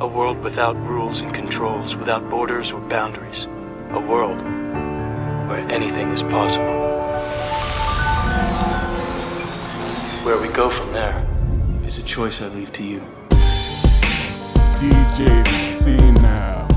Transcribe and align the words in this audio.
A 0.00 0.06
world 0.06 0.40
without 0.44 0.76
rules 0.86 1.22
and 1.22 1.34
controls, 1.34 1.96
without 1.96 2.30
borders 2.30 2.70
or 2.70 2.80
boundaries. 2.82 3.48
A 3.90 3.98
world 3.98 4.40
where 5.48 5.58
anything 5.72 6.10
is 6.10 6.22
possible. 6.22 6.64
Where 10.24 10.40
we 10.40 10.54
go 10.54 10.70
from 10.70 10.92
there 10.92 11.26
is 11.84 11.98
a 11.98 12.02
choice 12.04 12.40
I 12.40 12.46
leave 12.46 12.72
to 12.74 12.84
you. 12.84 13.02
DJ 14.78 15.44
C 15.48 15.96
now. 16.22 16.68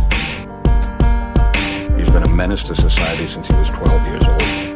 He's 1.96 2.10
been 2.10 2.24
a 2.24 2.34
menace 2.34 2.64
to 2.64 2.76
society 2.76 3.28
since 3.28 3.48
he 3.48 3.54
was 3.54 3.70
12 3.70 4.08
years 4.08 4.24
old. 4.26 4.71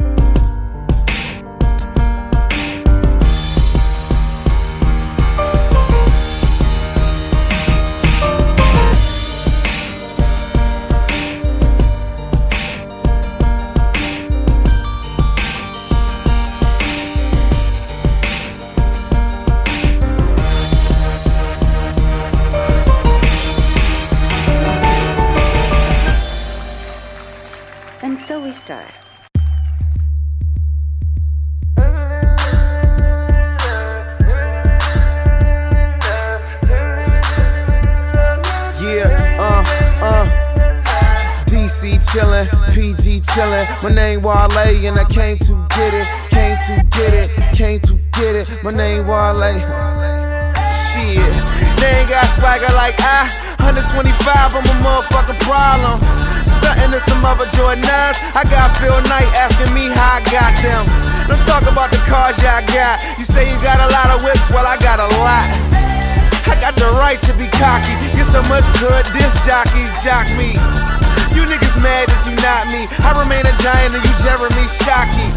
Niggas 71.56 71.80
mad 71.80 72.08
as 72.12 72.26
you 72.28 72.36
not 72.44 72.68
me. 72.68 72.84
I 73.00 73.16
remain 73.16 73.44
a 73.48 73.54
giant 73.64 73.96
and 73.96 74.04
you 74.04 74.12
Jeremy 74.20 74.68
Shockey. 74.84 75.28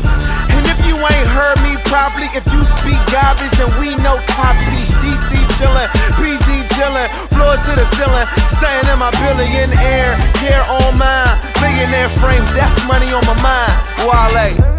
And 0.52 0.68
if 0.68 0.80
you 0.84 0.96
ain't 1.00 1.30
heard 1.32 1.56
me 1.64 1.80
properly, 1.88 2.28
if 2.36 2.44
you 2.52 2.62
speak 2.84 3.00
garbage, 3.08 3.52
then 3.56 3.72
we 3.80 3.96
know 4.04 4.20
top 4.36 4.56
piece. 4.68 4.92
DC 5.00 5.32
chillin', 5.56 5.88
PG 6.20 6.48
chillin', 6.76 7.08
floor 7.32 7.56
to 7.56 7.72
the 7.72 7.88
ceiling, 7.96 8.28
staying 8.60 8.88
in 8.92 9.00
my 9.00 9.12
billionaire, 9.24 10.16
care 10.44 10.66
on 10.84 10.98
mine. 11.00 11.40
Billionaire 11.64 12.12
frames, 12.20 12.48
that's 12.52 12.76
money 12.88 13.08
on 13.16 13.24
my 13.24 13.38
mind. 13.40 13.74
Wale. 14.04 14.79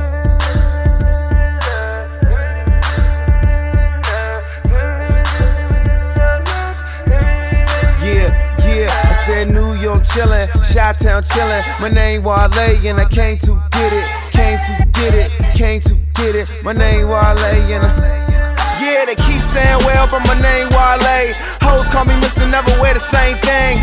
Said 9.26 9.50
New 9.50 9.74
York 9.74 10.02
chillin', 10.02 10.48
Chi 10.72 10.92
Town 10.92 11.22
chillin'. 11.22 11.62
My 11.80 11.88
name 11.88 12.22
Wale 12.22 12.50
and 12.86 13.00
I 13.00 13.04
came 13.04 13.38
to 13.38 13.60
get 13.72 13.92
it, 13.92 14.06
came 14.32 14.58
to 14.58 14.72
get 14.92 15.14
it, 15.14 15.30
came 15.54 15.80
to 15.82 15.94
get 16.14 16.34
it. 16.34 16.48
My 16.62 16.72
name 16.72 17.08
Wale 17.08 17.38
and 17.38 17.84
I. 17.84 18.20
Yeah, 18.80 19.04
they 19.04 19.14
keep 19.14 19.42
saying 19.52 19.78
well, 19.84 20.08
but 20.10 20.20
my 20.26 20.40
name 20.40 20.68
Wale. 20.70 21.34
Hoes 21.62 21.86
call 21.88 22.04
me 22.04 22.14
Mr. 22.20 22.48
Never 22.50 22.70
wear 22.80 22.94
the 22.94 23.00
same 23.00 23.36
thing. 23.38 23.78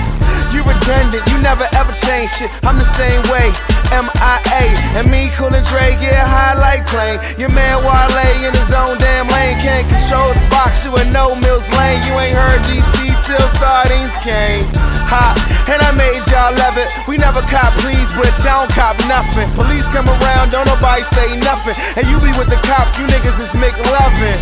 You 0.54 0.64
redundant, 0.64 1.24
you 1.28 1.38
never 1.42 1.68
ever 1.74 1.94
change 1.94 2.32
shit. 2.32 2.52
I'm 2.64 2.78
the 2.78 2.90
same 2.96 3.22
way. 3.32 3.52
MIA. 3.92 4.64
And 5.00 5.10
me, 5.12 5.30
Cool 5.36 5.54
and 5.54 5.66
Dre, 5.68 5.96
get 6.00 6.16
high 6.16 6.56
like 6.60 6.86
plane. 6.88 7.20
Your 7.38 7.50
man 7.50 7.80
Wale 7.84 8.46
in 8.46 8.54
his 8.54 8.72
own 8.72 8.98
damn 8.98 9.28
lane. 9.28 9.58
Can't 9.60 9.88
control 9.88 10.34
the 10.34 10.44
box, 10.50 10.84
you 10.84 10.96
in 10.98 11.12
no 11.12 11.36
Mills 11.36 11.68
Lane. 11.78 12.04
You 12.04 12.14
ain't 12.20 12.36
heard 12.36 12.62
DC 12.68 13.07
till 13.28 13.48
sardines 13.60 14.16
came. 14.24 14.64
Hot, 15.12 15.36
and 15.68 15.80
I 15.84 15.92
made 15.92 16.24
y'all 16.32 16.56
love 16.56 16.80
it. 16.80 16.88
We 17.08 17.20
never 17.20 17.44
cop 17.52 17.76
please, 17.84 18.08
but 18.16 18.32
y'all 18.44 18.64
don't 18.64 18.72
cop 18.72 18.96
nothing. 19.08 19.48
Police 19.56 19.88
come 19.92 20.08
around, 20.08 20.56
don't 20.56 20.68
nobody 20.68 21.04
say 21.12 21.36
nothing. 21.44 21.76
And 22.00 22.08
you 22.08 22.16
be 22.24 22.32
with 22.40 22.48
the 22.48 22.60
cops, 22.64 22.96
you 22.96 23.04
niggas 23.12 23.36
is 23.44 23.52
making 23.60 23.84
McLovin. 23.84 24.40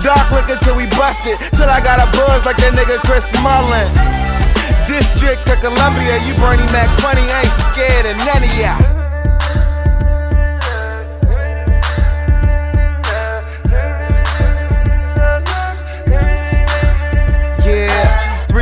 Dark 0.00 0.28
looking 0.32 0.58
till 0.64 0.76
we 0.76 0.88
busted, 0.96 1.36
till 1.52 1.68
I 1.68 1.84
got 1.84 2.00
a 2.00 2.08
buzz 2.16 2.44
like 2.48 2.56
that 2.64 2.72
nigga 2.72 2.96
Chris 3.04 3.28
Mullin. 3.44 3.88
District 4.88 5.44
of 5.48 5.60
Columbia, 5.60 6.16
you 6.24 6.32
Bernie 6.40 6.64
Mac 6.72 6.88
funny, 7.00 7.22
I 7.28 7.44
ain't 7.44 7.56
scared 7.70 8.06
of 8.08 8.16
none 8.24 8.42
of 8.42 8.52
y'all. 8.56 8.91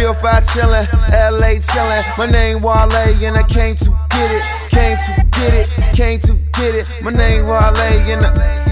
Yeah, 0.01 0.15
305 0.15 0.47
chillin', 0.47 1.41
LA 1.41 1.61
chillin'. 1.61 2.17
My 2.17 2.27
name 2.27 2.63
Wale 2.63 2.91
and 2.91 3.37
I 3.37 3.43
came 3.43 3.77
to 3.77 3.91
get 4.09 4.31
it, 4.31 4.43
came 4.71 4.97
to 4.97 5.27
get 5.39 5.53
it, 5.53 5.95
came 5.95 6.19
to 6.21 6.35
get 6.55 6.75
it. 6.75 6.87
My 7.03 7.11
name 7.11 7.47
Wale 7.47 7.77
and 7.77 8.25
I. 8.25 8.70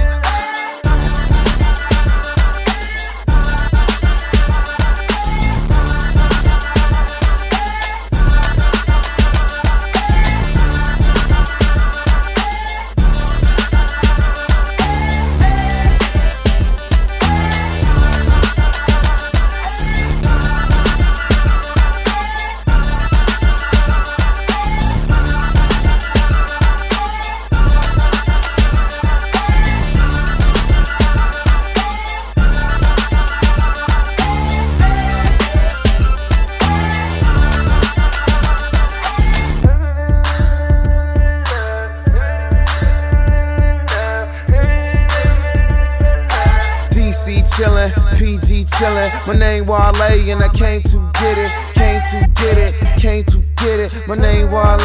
My 49.27 49.37
name 49.37 49.67
Wale 49.67 50.03
and 50.03 50.43
I 50.43 50.49
came 50.55 50.83
to 50.83 51.11
get 51.21 51.39
it, 51.39 51.51
came 51.75 52.01
to 52.11 52.29
get 52.41 52.59
it, 52.59 52.75
came 52.99 53.25
to 53.25 53.39
get 53.57 53.81
it. 53.81 53.93
My 54.07 54.17
name 54.17 54.51
Wale. 54.51 54.79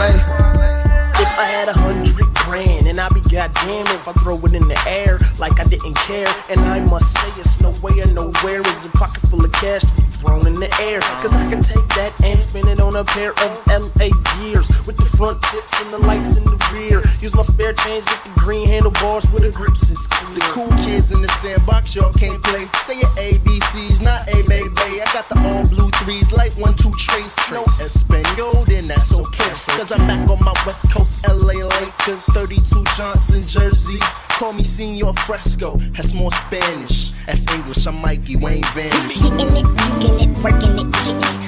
If 1.15 1.39
I 1.39 1.45
had 1.45 1.69
a 1.69 1.73
hundred 1.73 2.33
grand 2.35 2.87
and 2.93 3.01
I 3.01 3.09
be 3.09 3.21
goddamn 3.21 3.87
if 3.89 4.07
I 4.07 4.13
throw 4.21 4.37
it 4.37 4.53
in 4.53 4.67
the 4.67 4.77
air 4.85 5.17
like 5.39 5.59
I 5.59 5.63
didn't 5.63 5.95
care. 6.05 6.29
And 6.47 6.59
I 6.61 6.85
must 6.85 7.17
say 7.17 7.27
it's 7.41 7.59
no 7.59 7.73
way 7.81 7.99
or 7.99 8.05
nowhere 8.13 8.61
is 8.61 8.85
a 8.85 8.89
pocket 8.89 9.21
full 9.33 9.43
of 9.43 9.51
cash 9.51 9.81
to 9.81 9.95
be 9.97 10.07
thrown 10.21 10.45
in 10.45 10.59
the 10.59 10.69
air. 10.79 11.01
Cause 11.17 11.33
I 11.33 11.41
can 11.49 11.63
take 11.63 11.87
that 11.97 12.13
and 12.23 12.39
spend 12.39 12.67
it 12.67 12.79
on 12.79 12.95
a 12.95 13.03
pair 13.03 13.31
of 13.31 13.51
LA 13.65 14.13
gears 14.37 14.69
with 14.85 14.97
the 14.97 15.09
front 15.17 15.41
tips 15.41 15.73
and 15.81 15.89
the 15.91 16.05
lights 16.05 16.37
in 16.37 16.43
the 16.43 16.53
rear. 16.71 17.01
Use 17.17 17.33
my 17.33 17.41
spare 17.41 17.73
change, 17.73 18.05
get 18.05 18.23
the 18.23 18.29
green 18.37 18.67
handlebars 18.67 19.25
with 19.31 19.41
the 19.41 19.49
grips 19.49 19.89
is 19.89 20.05
clear. 20.05 20.35
The 20.35 20.41
cool 20.53 20.69
kids 20.85 21.11
in 21.11 21.23
the 21.23 21.29
sandbox, 21.41 21.95
y'all 21.95 22.13
can't 22.13 22.43
play. 22.43 22.69
Say 22.85 23.01
your 23.01 23.09
ABCs, 23.17 24.05
not 24.05 24.21
A, 24.37 24.45
baby. 24.45 25.01
I 25.01 25.09
got 25.17 25.27
the 25.29 25.37
all 25.49 25.65
blue 25.65 25.89
threes 26.05 26.31
like 26.31 26.53
one, 26.61 26.75
two 26.75 26.93
trace. 26.93 27.41
No 27.49 27.63
Espanol, 27.81 28.65
then 28.69 28.85
that's 28.85 29.17
okay. 29.17 29.49
Cause 29.81 29.91
I'm 29.91 30.05
back 30.05 30.29
on 30.29 30.37
my 30.45 30.53
West 30.65 30.91
Coast, 30.93 31.25
LA 31.27 31.65
Lakers. 31.65 32.25
32 32.37 32.82
Johnson 32.97 33.43
jersey. 33.43 33.99
Call 34.29 34.53
me 34.53 34.63
Senor 34.63 35.13
Fresco. 35.13 35.77
That's 35.95 36.13
more 36.13 36.31
Spanish. 36.31 37.11
That's 37.25 37.51
English. 37.53 37.85
I'm 37.87 38.01
Mikey 38.01 38.37
Wayne 38.37 38.63
Vanish. 38.73 39.17
Getting 39.21 39.57
it, 39.57 39.65
working 39.83 40.19
it, 40.19 40.33
working 40.43 40.77
it, 40.77 40.89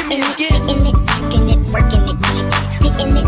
Getting 0.00 0.22
it, 0.22 0.36
getting 0.36 0.86
it, 0.86 0.96
working 1.20 1.48
it, 1.48 1.60
working 1.72 2.04
it, 2.08 2.18
getting 2.80 3.16
it, 3.16 3.26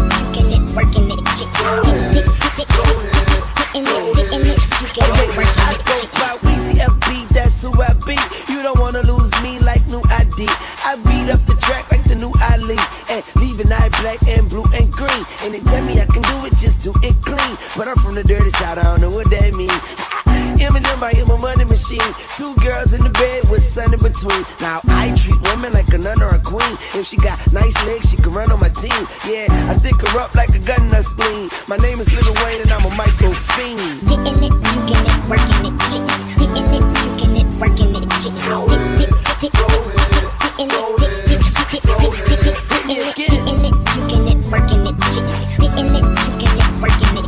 working 0.74 1.10
it, 1.10 1.20
working 1.26 2.16
it, 2.18 3.21
getting 3.72 3.88
it, 3.88 4.16
getting 4.16 4.46
it, 4.46 4.94
getting 4.94 5.16
it, 5.16 5.36
working 5.36 5.68
it, 5.72 6.12
by 6.12 6.36
WTFB, 6.42 7.28
that's 7.28 7.62
who 7.62 7.72
I 7.80 7.92
be. 8.04 8.16
You 8.52 8.62
don't 8.62 8.78
wanna 8.78 9.02
lose 9.02 9.32
me 9.42 9.58
like 9.60 9.86
new 9.88 10.02
ID. 10.10 10.46
I 10.84 10.96
beat 11.04 11.30
up 11.32 11.40
the 11.46 11.56
track 11.62 11.90
like 11.90 12.04
the 12.04 12.16
new 12.16 12.32
Ali. 12.52 12.76
And 13.08 13.24
leaving 13.36 13.72
eye 13.72 13.88
black 14.00 14.22
and 14.28 14.48
blue 14.48 14.64
and 14.74 14.92
green. 14.92 15.24
And 15.42 15.54
they 15.54 15.60
tell 15.60 15.84
me 15.84 16.00
I 16.00 16.06
can 16.06 16.22
do 16.22 16.46
it, 16.46 16.54
just 16.56 16.80
do 16.80 16.92
it 17.02 17.14
clean. 17.24 17.56
But 17.76 17.88
I'm 17.88 17.96
from 17.96 18.14
the 18.14 18.24
dirty 18.24 18.50
side, 18.50 18.78
I 18.78 18.82
don't 18.82 19.00
know 19.00 19.10
what 19.10 19.30
that 19.30 19.54
mean. 19.54 19.70
Eminem, 20.62 21.02
I 21.02 21.10
am 21.18 21.26
a 21.30 21.36
money 21.36 21.64
machine. 21.64 21.98
Two 22.36 22.54
girls 22.62 22.92
in 22.92 23.02
the 23.02 23.10
bed 23.10 23.48
with 23.50 23.64
sun 23.64 23.92
in 23.92 23.98
between. 23.98 24.46
Now 24.60 24.80
I 24.86 25.12
treat 25.18 25.34
women 25.50 25.72
like 25.72 25.92
a 25.92 25.98
nun 25.98 26.22
or 26.22 26.28
a 26.30 26.38
queen. 26.38 26.78
If 26.94 27.08
she 27.08 27.16
got 27.16 27.36
nice 27.52 27.74
legs, 27.84 28.10
she 28.10 28.16
can 28.16 28.30
run 28.30 28.52
on 28.52 28.60
my 28.60 28.68
team. 28.70 29.08
Yeah, 29.26 29.48
I 29.66 29.74
stick 29.74 29.96
her 29.98 30.20
up 30.20 30.36
like 30.36 30.54
a 30.54 30.60
gun 30.60 30.82
in 30.86 30.92
her 30.94 31.02
spleen. 31.02 31.50
My 31.66 31.78
name 31.78 31.98
is 31.98 32.06
Lil 32.14 32.32
Wayne 32.46 32.60
and 32.62 32.70
I'm 32.70 32.84
a 32.86 32.94
micro 32.94 33.34
fiend. 33.58 34.06
Getting 34.06 34.38
it, 34.38 34.54
getting 34.62 35.02
it, 35.02 35.26
working 35.26 35.66
it, 35.66 35.74
getting 35.82 36.06
it, 36.06 36.38
getting 36.38 37.42
it, 37.42 37.50
working 37.58 37.98
it, 37.98 38.06
getting 38.06 38.06
it, 38.06 38.06
getting 38.06 38.22
it, 43.02 43.18
getting 43.18 43.58
it, 43.58 43.66
getting 43.66 43.66
it, 43.66 44.46
working 44.46 44.86
it, 44.86 44.94
getting 45.10 45.26
it, 45.26 45.58
getting 45.58 45.90
it, 45.90 46.78
working 46.78 47.18
it, 47.18 47.26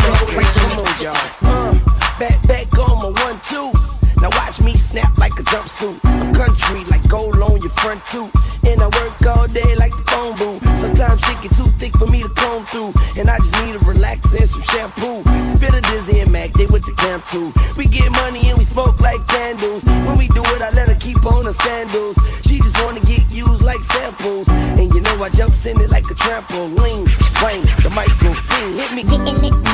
getting 0.00 0.78
it, 0.78 1.00
y'all. 1.00 1.16
Uh, 1.42 1.72
back, 2.18 2.40
back 2.46 2.78
on 2.78 2.98
my 3.02 3.22
one, 3.22 3.40
two. 3.44 3.72
Now 4.20 4.30
watch 4.30 4.60
me 4.60 4.76
snap 4.76 5.16
like 5.18 5.32
a 5.38 5.42
jumpsuit. 5.44 5.98
I'm 6.04 6.34
country 6.34 6.84
like 6.84 7.06
gold 7.08 7.36
on 7.36 7.60
your 7.60 7.70
front 7.80 8.04
tooth. 8.06 8.32
And 8.64 8.82
I 8.82 8.86
work 8.86 9.26
all 9.26 9.46
day 9.46 9.74
like 9.76 9.92
the 9.92 10.02
phone 10.10 10.36
booth. 10.36 10.66
Sometimes 10.80 11.20
shit 11.22 11.40
get 11.42 11.54
too 11.54 11.70
thick 11.78 11.92
for 11.96 12.06
me 12.06 12.22
to 12.22 12.28
comb 12.30 12.64
through. 12.64 12.92
And 13.18 13.28
I 13.28 13.36
just 13.38 13.54
need 13.64 13.76
a 13.76 13.78
relax 13.80 14.32
and 14.32 14.48
some 14.48 14.62
shampoo. 14.62 15.22
Spit 15.54 15.74
a 15.74 15.80
dizzy 15.82 16.20
and 16.20 16.32
Mac, 16.32 16.52
they 16.54 16.66
with 16.66 16.84
the 16.84 16.94
camp 16.96 17.24
too. 17.26 17.52
We 17.76 17.86
get 17.86 18.10
money 18.12 18.48
and 18.48 18.58
we 18.58 18.64
smoke 18.64 19.00
like 19.00 19.26
candles. 19.28 19.84
When 20.06 20.16
we 20.16 20.28
do 20.28 20.42
it, 20.42 20.62
I 20.62 20.70
let 20.70 20.88
her 20.88 20.96
keep 20.96 21.24
on 21.24 21.44
her 21.44 21.52
sandals. 21.52 22.16
She 22.44 22.58
just 22.58 22.82
wanna 22.82 23.00
get 23.00 23.22
used 23.30 23.62
like 23.62 23.84
samples. 23.84 24.48
And 24.48 24.92
you 24.94 25.00
know 25.00 25.22
I 25.22 25.28
jumps 25.28 25.66
in 25.66 25.80
it 25.80 25.90
like 25.90 26.04
a 26.04 26.14
trampoline. 26.14 27.06
Wang, 27.42 27.62
the 27.84 27.92
micro 27.94 28.32
fiend, 28.32 28.80
hit 28.80 28.92
me. 28.94 29.65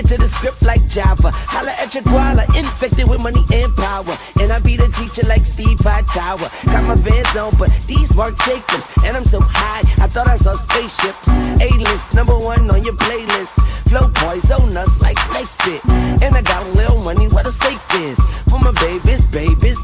Lava. 0.00 0.08
Sticking 0.08 0.16
to 0.16 0.22
the 0.22 0.28
script 0.28 0.62
like 0.62 0.86
Java. 0.88 1.30
Holla 1.32 1.72
at 1.80 1.94
your 1.94 2.04
guala, 2.04 2.44
infected 2.56 3.08
with 3.08 3.22
money 3.22 3.44
and 3.52 3.74
power. 3.76 4.16
And 4.40 4.52
I 4.52 4.58
be 4.60 4.76
the 4.76 4.88
teacher 4.88 5.26
like 5.26 5.44
Steve 5.44 5.78
Hightower. 5.80 6.48
Got 6.66 6.84
my 6.88 6.94
vans 6.96 7.36
on, 7.36 7.54
but 7.58 7.70
these 7.86 8.14
Marc 8.14 8.36
Jacobs. 8.44 8.86
And 9.04 9.16
I'm 9.16 9.24
so 9.24 9.40
high, 9.40 9.82
I 10.02 10.08
thought 10.08 10.28
I 10.28 10.36
saw 10.36 10.54
spaceships. 10.54 11.28
A-list, 11.60 12.14
number 12.14 12.38
one 12.38 12.70
on 12.70 12.84
your 12.84 12.94
playlist. 12.94 13.54
Flow 13.88 14.10
poison 14.14 14.76
us 14.76 15.00
like 15.00 15.18
snake 15.18 15.48
spit. 15.48 15.84
And 16.22 16.34
I 16.34 16.42
got 16.42 16.64
a 16.66 16.70
little 16.70 17.02
money 17.02 17.28
where 17.28 17.44
the 17.44 17.52
safe 17.52 17.84
is. 17.96 18.18
For 18.48 18.58
my 18.58 18.72
babies, 18.72 19.24
babies. 19.26 19.78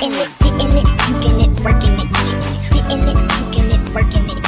Getting 0.00 0.16
it, 0.18 0.30
getting 0.40 0.72
it, 0.78 0.86
getting 0.96 1.40
it, 1.40 1.50
working 1.62 1.98
it, 2.00 2.08
getting 2.10 3.04
it, 3.04 3.20
getting 3.52 3.70
it, 3.70 3.84
working 3.94 4.30
it, 4.30 4.40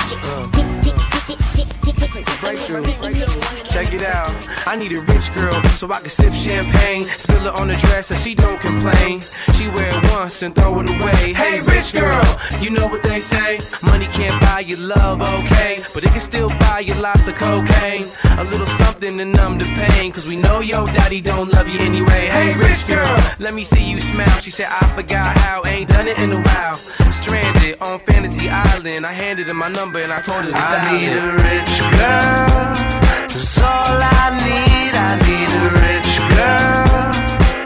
Check 3.70 3.92
it 3.92 4.02
out. 4.02 4.51
I 4.66 4.76
need 4.76 4.92
a 4.96 5.00
rich 5.02 5.32
girl 5.34 5.62
so 5.70 5.90
I 5.92 6.00
can 6.00 6.10
sip 6.10 6.32
champagne, 6.32 7.04
spill 7.04 7.46
it 7.46 7.54
on 7.54 7.68
the 7.68 7.76
dress 7.76 8.08
so 8.08 8.14
she 8.14 8.34
don't 8.34 8.60
complain. 8.60 9.20
She 9.54 9.68
wear 9.68 9.88
it 9.88 10.12
once 10.12 10.42
and 10.42 10.54
throw 10.54 10.80
it 10.80 10.88
away. 10.88 11.32
Hey, 11.32 11.60
rich 11.60 11.92
girl, 11.92 12.24
you 12.60 12.70
know 12.70 12.86
what 12.86 13.02
they 13.02 13.20
say? 13.20 13.60
Money 13.82 14.06
can't 14.06 14.40
buy 14.40 14.60
you 14.60 14.76
love, 14.76 15.20
okay? 15.20 15.82
But 15.92 16.04
it 16.04 16.10
can 16.10 16.20
still 16.20 16.48
buy 16.48 16.80
you 16.80 16.94
lots 16.94 17.28
of 17.28 17.34
cocaine. 17.34 18.06
A 18.38 18.44
little 18.44 18.66
something 18.66 19.18
to 19.18 19.24
numb 19.24 19.58
the 19.58 19.64
pain, 19.64 20.12
cause 20.12 20.26
we 20.26 20.36
know 20.36 20.60
your 20.60 20.86
daddy 20.86 21.20
don't 21.20 21.50
love 21.50 21.68
you 21.68 21.80
anyway. 21.80 22.26
Hey, 22.28 22.54
rich 22.56 22.86
girl, 22.86 23.16
let 23.38 23.54
me 23.54 23.64
see 23.64 23.90
you 23.90 24.00
smile. 24.00 24.40
She 24.40 24.50
said, 24.50 24.68
I 24.70 24.94
forgot 24.94 25.36
how, 25.38 25.62
ain't 25.66 25.88
done 25.88 26.08
it 26.08 26.18
in 26.18 26.32
a 26.32 26.40
while. 26.40 26.76
Stranded 27.10 27.78
on 27.80 27.98
Fantasy 28.00 28.48
Island, 28.48 29.06
I 29.06 29.12
handed 29.12 29.48
her 29.48 29.54
my 29.54 29.68
number 29.68 29.98
and 29.98 30.12
I 30.12 30.20
told 30.22 30.44
her 30.44 30.50
to 30.50 30.56
I 30.56 30.92
need 30.92 31.08
it. 31.08 31.18
a 31.18 31.32
rich 31.32 31.98
girl. 31.98 33.11
That's 33.34 33.58
all 33.62 33.98
I 33.98 34.36
need. 34.44 34.94
I 34.94 35.16
need 35.26 35.50
a 35.56 35.64
rich 35.84 36.12
girl. 36.36 36.84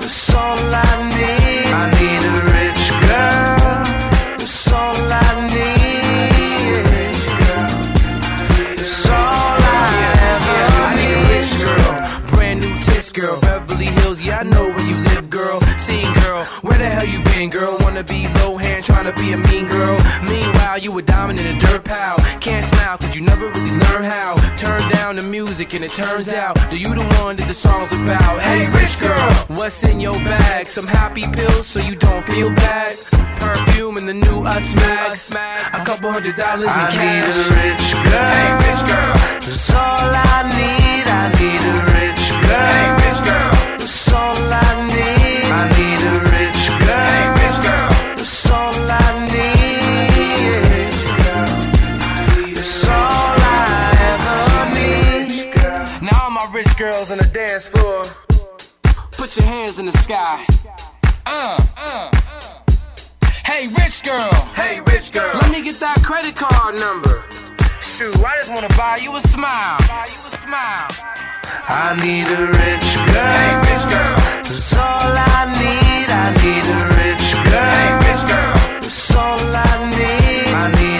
That's 0.00 0.34
all 0.34 0.58
I 0.58 0.92
need. 1.16 1.66
I 1.74 1.84
need 1.98 2.22
a 2.22 2.36
rich 2.54 2.84
girl. 3.02 3.82
That's 4.38 4.72
all 4.72 5.12
I 5.12 5.28
need. 5.54 6.06
That's 8.76 9.06
all 9.06 9.58
I 9.58 9.90
I 10.78 10.94
need 10.98 11.16
a 11.16 11.26
rich 11.34 11.52
girl, 11.64 11.92
brand 12.28 12.58
new 12.60 12.74
tits 12.76 13.10
girl, 13.10 13.36
Beverly 13.40 13.86
Hills, 13.86 14.20
yeah 14.20 14.40
I 14.40 14.42
know 14.44 14.75
where 16.62 16.78
the 16.78 16.88
hell 16.88 17.06
you 17.06 17.22
been, 17.24 17.50
girl? 17.50 17.76
Wanna 17.80 18.02
be 18.04 18.22
Lohan, 18.38 18.84
trying 18.84 19.04
to 19.04 19.12
be 19.12 19.32
a 19.32 19.38
mean 19.38 19.68
girl. 19.68 19.98
Meanwhile, 20.24 20.78
you 20.78 20.96
a 20.98 21.02
diamond 21.02 21.40
in 21.40 21.46
a 21.46 21.58
dirt 21.58 21.84
pile. 21.84 22.16
Can't 22.40 22.64
smile, 22.64 22.98
cause 22.98 23.14
you 23.14 23.22
never 23.22 23.48
really 23.48 23.70
learn 23.70 24.04
how. 24.04 24.36
Turn 24.56 24.82
down 24.90 25.16
the 25.16 25.22
music, 25.22 25.74
and 25.74 25.84
it 25.84 25.92
turns 25.92 26.32
out 26.32 26.54
that 26.56 26.78
you 26.78 26.94
the 26.94 27.04
one 27.22 27.36
that 27.36 27.48
the 27.48 27.54
song's 27.54 27.92
about. 27.92 28.40
Hey, 28.40 28.68
rich 28.78 28.98
girl, 29.00 29.30
what's 29.56 29.82
in 29.84 30.00
your 30.00 30.14
bag? 30.24 30.66
Some 30.66 30.86
happy 30.86 31.24
pills 31.32 31.66
so 31.66 31.80
you 31.80 31.94
don't 31.96 32.24
feel 32.26 32.50
bad. 32.54 32.96
Perfume 33.40 33.96
and 33.96 34.08
the 34.08 34.14
new 34.14 34.44
Us 34.44 34.74
Mag. 35.30 35.74
A 35.74 35.84
couple 35.84 36.10
hundred 36.10 36.36
dollars 36.36 36.64
in 36.64 36.68
I 36.70 36.90
cash. 36.90 37.04
need 37.04 37.24
a 37.30 37.48
rich 37.60 37.86
girl. 38.04 38.28
Hey, 38.34 38.50
rich 38.66 38.82
girl. 38.90 39.14
That's 39.44 39.70
all 39.70 40.10
I 40.10 40.42
need. 40.56 41.06
I 41.06 41.28
need 41.38 41.62
a 41.62 41.76
rich 41.94 42.24
girl. 42.48 42.66
Hey, 42.66 43.05
Put 59.26 59.38
your 59.38 59.46
hands 59.46 59.80
in 59.80 59.86
the 59.86 59.92
sky. 60.06 60.46
Uh, 61.26 61.58
uh, 61.76 62.10
uh. 62.14 62.72
Hey, 63.44 63.66
rich 63.66 64.04
girl. 64.04 64.32
Hey, 64.54 64.78
rich 64.78 65.10
girl. 65.10 65.34
Let 65.42 65.50
me 65.50 65.64
get 65.64 65.80
that 65.80 66.00
credit 66.04 66.36
card 66.36 66.78
number. 66.78 67.24
Shoot, 67.82 68.14
I 68.22 68.36
just 68.36 68.52
wanna 68.52 68.68
buy 68.78 69.00
you 69.02 69.16
a 69.16 69.20
smile. 69.20 69.78
Buy 69.88 70.06
you 70.06 70.20
a 70.30 70.36
smile. 70.38 70.86
I 71.66 71.98
need 72.06 72.30
a 72.30 72.46
rich 72.54 72.88
girl. 73.10 73.34
Hey, 73.34 73.52
rich 73.66 73.86
girl. 73.90 74.14
That's 74.46 74.76
all 74.78 75.10
I 75.10 75.50
need. 75.58 76.06
I 76.06 76.30
need 76.46 76.62
a 76.62 76.80
rich 76.94 77.26
girl. 77.50 77.66
Hey, 77.74 77.90
rich 78.06 78.22
girl. 78.30 78.54
That's 78.78 79.10
all 79.10 79.42
I 79.42 79.90
need. 79.90 80.54
I 80.54 80.70
need 80.78 80.95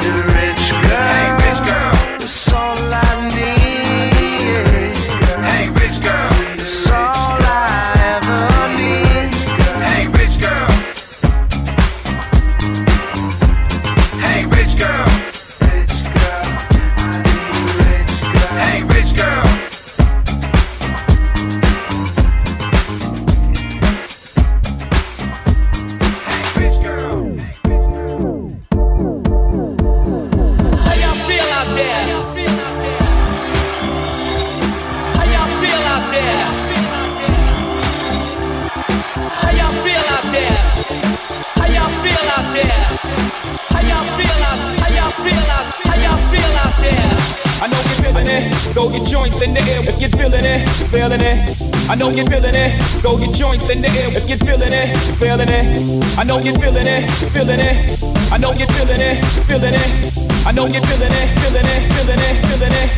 it, 48.28 48.74
go 48.74 48.90
get 48.90 49.04
joints 49.06 49.40
in 49.40 49.54
the 49.54 49.60
air 49.60 49.80
if 49.82 50.00
you're 50.00 50.10
feeling 50.10 50.44
it, 50.44 50.68
feeling 50.90 51.20
it. 51.20 51.56
I 51.88 51.94
know 51.94 52.10
you're 52.10 52.26
feeling 52.26 52.54
it, 52.54 53.02
go 53.02 53.16
get 53.18 53.32
joints 53.32 53.68
in 53.70 53.80
the 53.80 53.88
air 53.88 54.10
if 54.10 54.28
you're 54.28 54.38
feeling 54.38 54.72
it, 54.72 54.96
feeling 55.18 55.48
it. 55.48 56.18
I 56.18 56.24
know 56.24 56.38
you're 56.38 56.54
feeling 56.54 56.86
it, 56.86 57.10
feeling 57.32 57.60
it. 57.60 57.98
I 58.32 58.38
know 58.38 58.52
you're 58.52 58.68
feeling 58.68 59.00
it, 59.00 59.24
feeling 59.46 59.74
it. 59.74 60.12
I 60.46 60.52
know 60.52 60.66
you're 60.66 60.82
feeling 60.82 61.12
it, 61.12 61.28
feeling 61.40 61.66
it, 61.66 61.92
feeling 61.94 62.18
it, 62.18 62.36
feeling 62.46 62.72
it. 62.72 62.90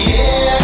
Feeling 0.00 0.59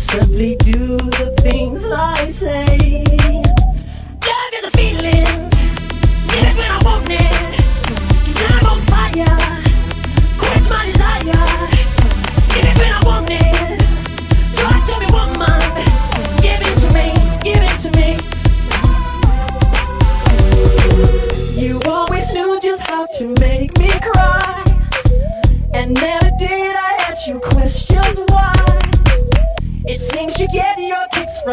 Simply 0.00 0.56
do 0.56 0.96
the 0.96 1.34
things 1.42 1.84
I 1.92 2.24
say. 2.24 2.69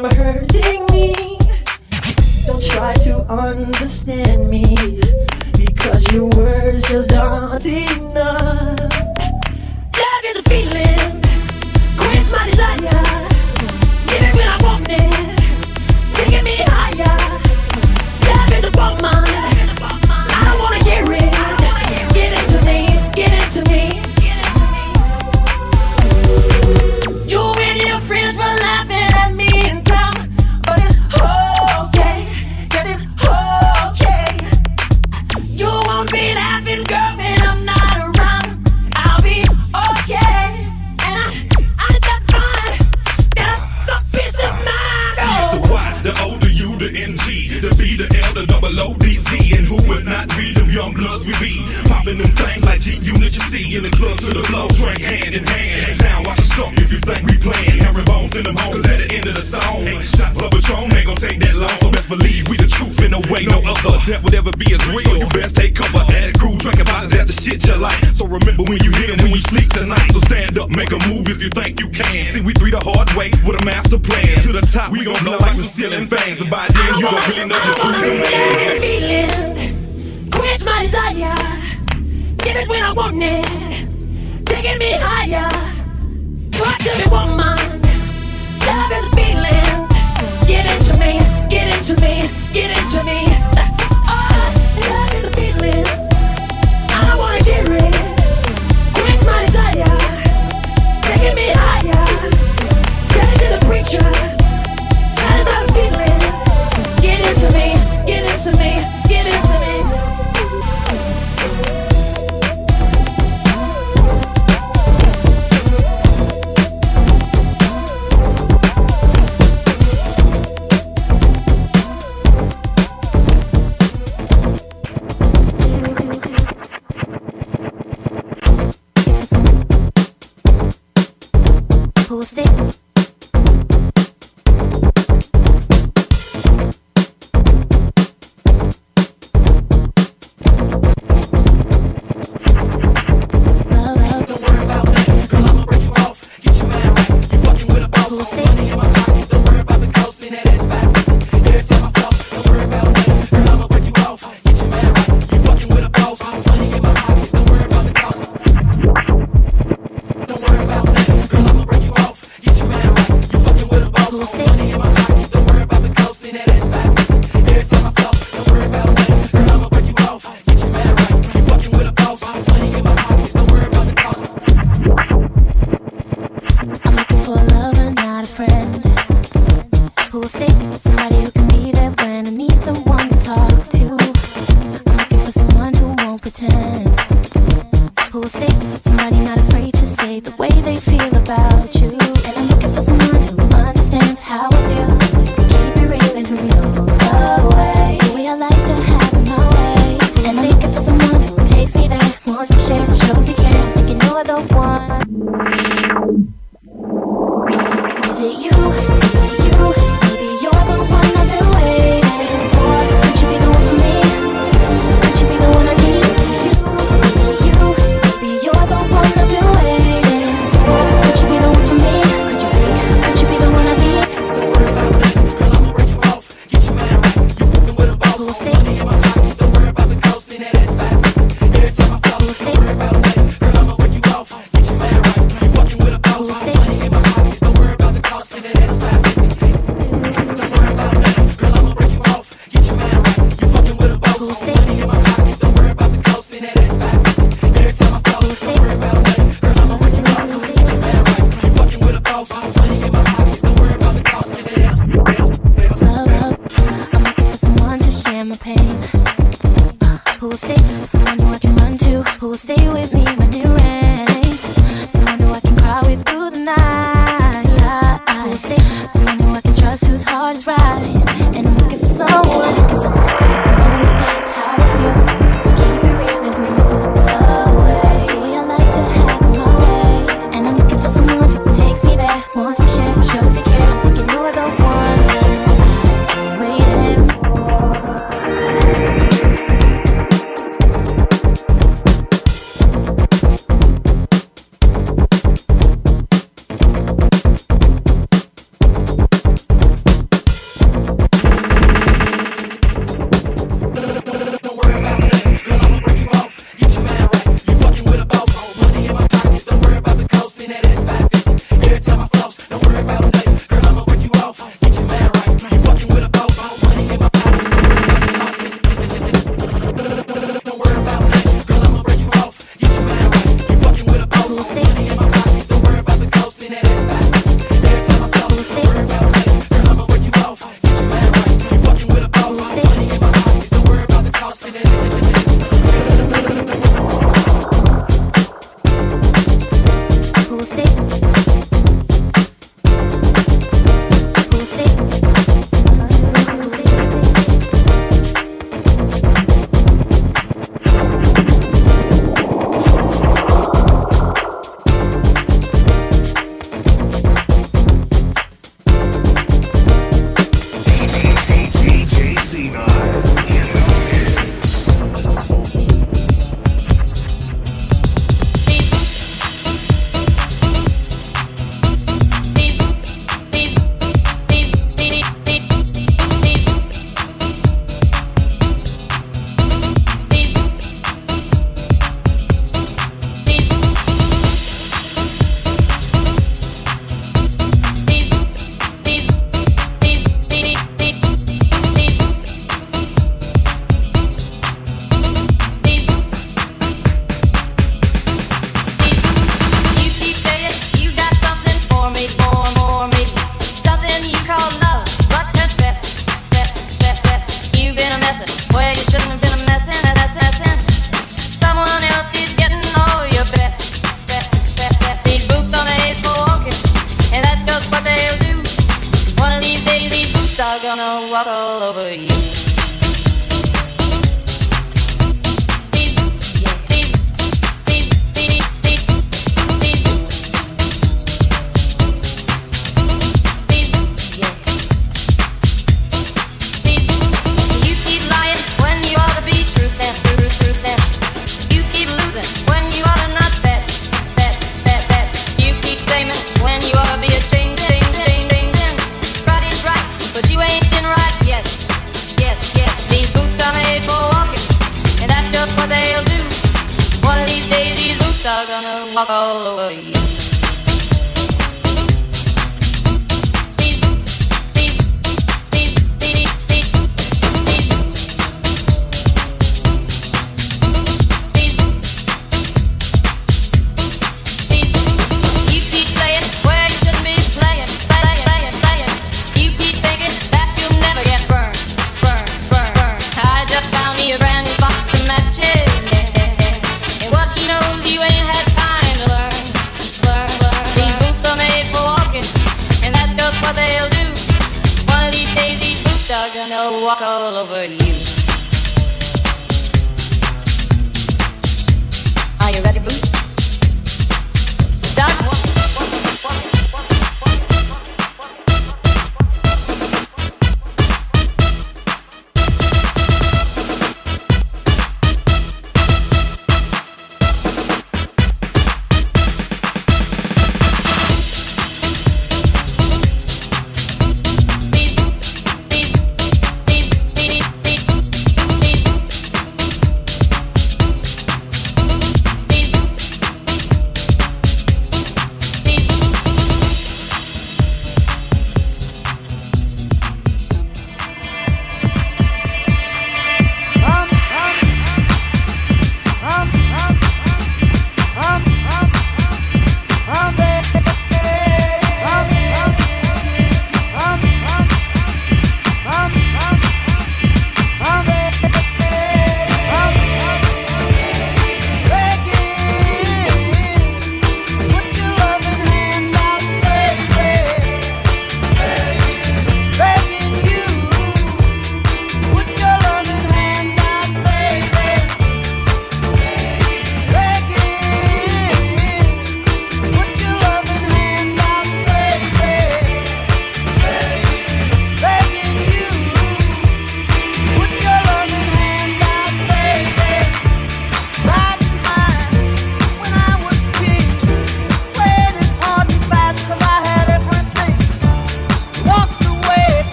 from 0.00 0.10
hurting 0.14 0.84
me. 0.92 1.38
Don't 2.46 2.62
try 2.62 2.94
to 3.04 3.20
understand 3.32 4.50
me 4.50 5.00
because 5.56 6.12
your 6.12 6.28
words 6.36 6.82
just 6.82 7.12
aren't 7.12 7.64
enough. 7.64 8.78
Love 10.02 10.24
is 10.26 10.36
a 10.36 10.42
feeling, 10.50 11.22
quench 11.96 12.30
my 12.30 12.50
desire. 12.50 13.04
Give 14.06 14.22
it 14.22 14.34
when 14.34 14.48
I 14.48 14.58
want 14.62 14.86
it, 14.90 16.14
taking 16.14 16.44
me 16.44 16.56
higher. 16.58 17.16
Love 18.26 18.52
is 18.52 18.64
a 18.64 18.70
bomb. 18.76 19.55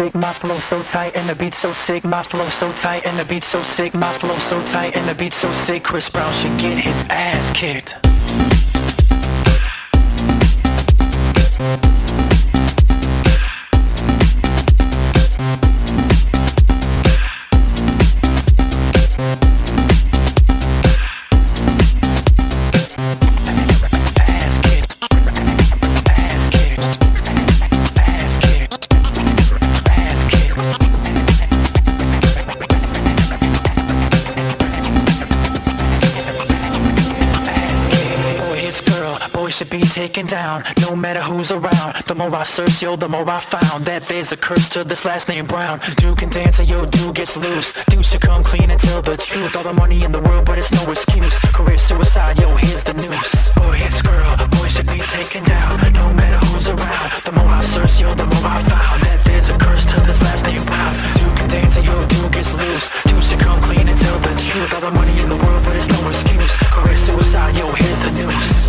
Sick, 0.00 0.14
my 0.14 0.32
flow 0.32 0.58
so 0.60 0.82
tight 0.84 1.14
and 1.14 1.28
the 1.28 1.34
beat 1.34 1.54
so 1.54 1.72
sick, 1.72 2.04
my 2.04 2.22
flow 2.22 2.48
so 2.48 2.72
tight 2.72 3.04
and 3.04 3.18
the 3.18 3.24
beat 3.24 3.44
so 3.44 3.60
sick, 3.62 3.92
my 3.92 4.12
flow 4.14 4.36
so 4.38 4.64
tight 4.64 4.96
and 4.96 5.06
the 5.06 5.14
beat 5.14 5.34
so 5.34 5.50
sick. 5.52 5.84
Chris 5.84 6.08
Brown 6.08 6.32
should 6.32 6.58
get 6.58 6.78
his 6.78 7.04
ass 7.10 7.50
kicked. 7.52 7.96
Taken 40.00 40.24
down. 40.24 40.64
No 40.80 40.96
matter 40.96 41.20
who's 41.20 41.50
around 41.50 41.92
The 42.06 42.14
more 42.14 42.34
I 42.34 42.44
search, 42.44 42.80
yo, 42.80 42.96
the 42.96 43.06
more 43.06 43.28
I 43.28 43.38
found 43.38 43.84
That 43.84 44.08
there's 44.08 44.32
a 44.32 44.36
curse 44.46 44.66
to 44.70 44.82
this 44.82 45.04
last 45.04 45.28
name 45.28 45.44
Brown. 45.44 45.78
Dude 46.00 46.16
can 46.16 46.30
dance 46.30 46.58
and 46.58 46.66
yo, 46.66 46.86
dude 46.86 47.14
gets 47.14 47.36
loose. 47.36 47.68
Dude 47.90 48.06
should 48.06 48.22
come 48.22 48.42
clean 48.42 48.70
and 48.70 48.80
tell 48.80 49.02
the 49.02 49.18
truth. 49.18 49.54
All 49.56 49.62
the 49.62 49.74
money 49.74 50.02
in 50.02 50.10
the 50.10 50.22
world, 50.22 50.46
but 50.46 50.56
it's 50.58 50.72
no 50.72 50.90
excuse. 50.90 51.34
Career 51.56 51.76
suicide, 51.76 52.38
yo, 52.38 52.48
here's 52.56 52.82
the 52.82 52.94
news 52.94 53.28
Boy 53.60 53.76
hits 53.82 54.00
girl, 54.00 54.36
boy 54.56 54.68
should 54.68 54.86
be 54.86 55.00
taken 55.18 55.44
down. 55.44 55.76
No 55.92 56.06
matter 56.14 56.40
who's 56.46 56.68
around 56.68 57.10
The 57.26 57.32
more 57.32 57.52
I 57.60 57.60
search, 57.60 58.00
yo, 58.00 58.14
the 58.14 58.24
more 58.24 58.46
I 58.56 58.58
found 58.72 59.02
That 59.04 59.20
there's 59.26 59.50
a 59.50 59.58
curse 59.58 59.84
to 59.92 60.00
this 60.08 60.20
last 60.22 60.44
name 60.46 60.64
Brown. 60.64 60.92
Dude 61.18 61.36
can 61.36 61.48
dance 61.50 61.76
and 61.76 61.84
yo, 61.84 62.06
dude 62.06 62.32
gets 62.32 62.54
loose. 62.54 62.86
Dude 63.04 63.22
should 63.22 63.40
come 63.40 63.60
clean 63.68 63.86
and 63.86 63.98
tell 63.98 64.18
the 64.20 64.32
truth. 64.48 64.72
All 64.72 64.80
the 64.80 64.92
money 64.92 65.16
in 65.20 65.28
the 65.28 65.36
world, 65.36 65.62
but 65.62 65.76
it's 65.76 65.88
no 65.88 66.08
excuse. 66.08 66.54
Career 66.72 66.96
suicide, 66.96 67.54
yo, 67.54 67.66
here's 67.72 68.00
the 68.00 68.12
news 68.12 68.59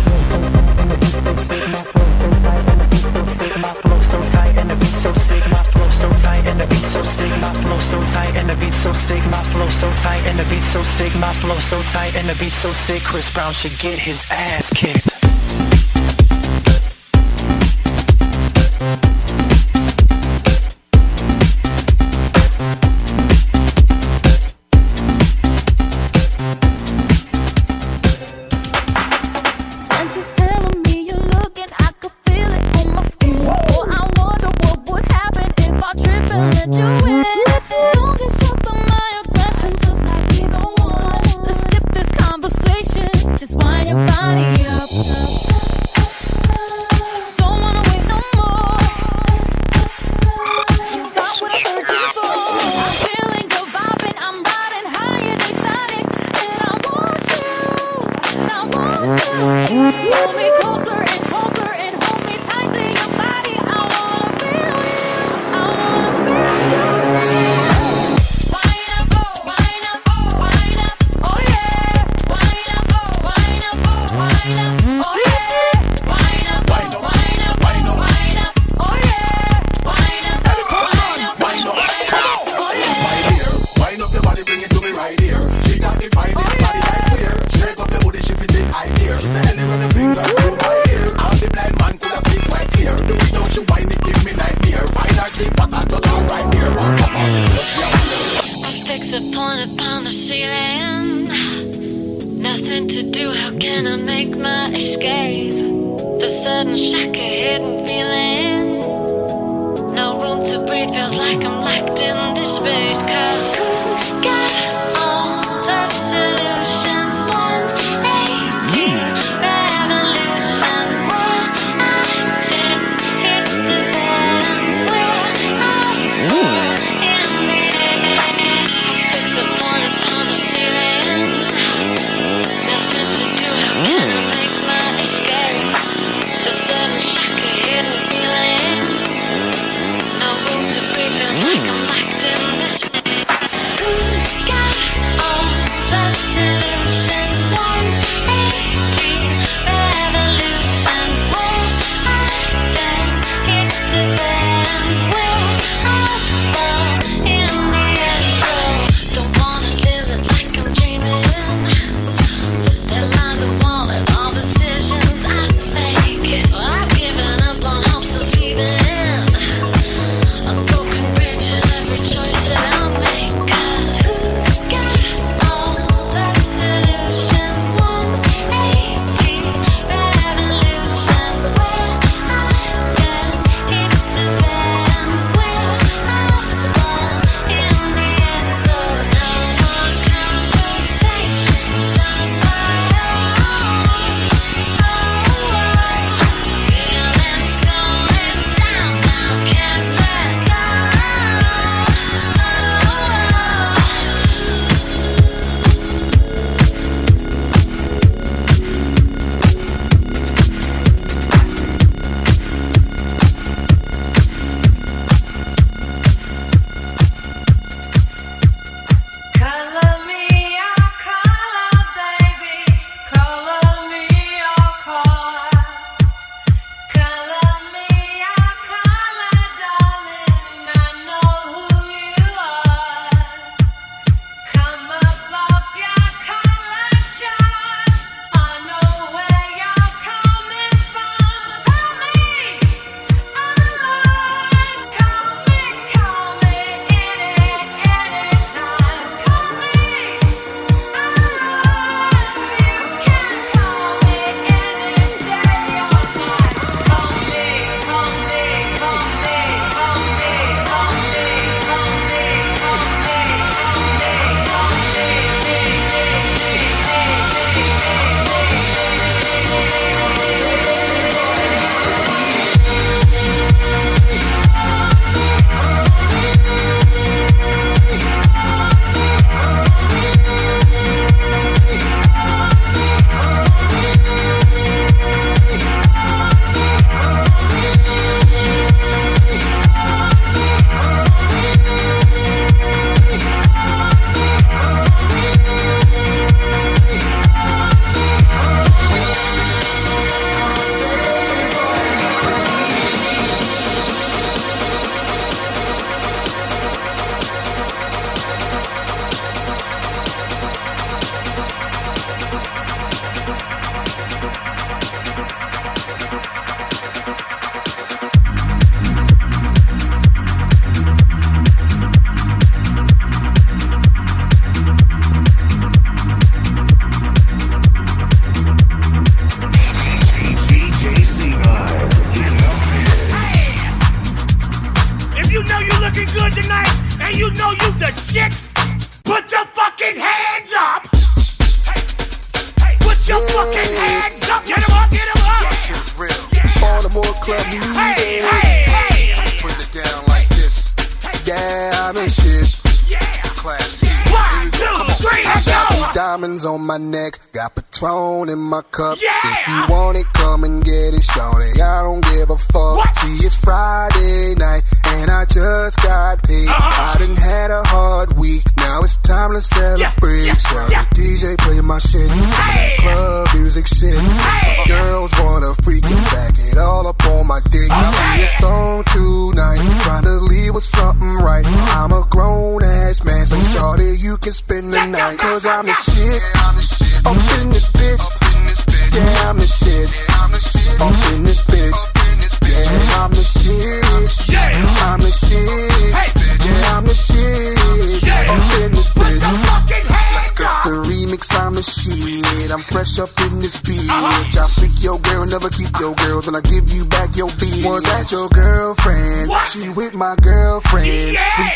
so 7.78 8.04
tight 8.06 8.36
and 8.36 8.48
the 8.48 8.56
beat 8.56 8.74
so 8.74 8.92
sick, 8.92 9.22
my 9.24 9.42
flow 9.50 9.68
so 9.68 9.90
tight 9.96 10.26
and 10.26 10.38
the 10.38 10.44
beat 10.44 10.64
so 10.64 10.82
sick, 10.82 11.14
my 11.16 11.32
flow 11.34 11.58
so 11.58 11.80
tight 11.82 12.16
and 12.16 12.28
the 12.28 12.34
beat 12.34 12.52
so 12.52 12.72
sick. 12.72 13.02
Chris 13.02 13.32
Brown 13.32 13.52
should 13.52 13.78
get 13.78 13.98
his 13.98 14.24
ass 14.30 14.70
kicked. 14.70 15.21
Just 43.42 43.54
wind 43.56 43.88
your 43.88 44.06
body 44.06 44.66
up. 44.66 44.88
Don't 44.88 45.31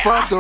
fucked 0.07 0.33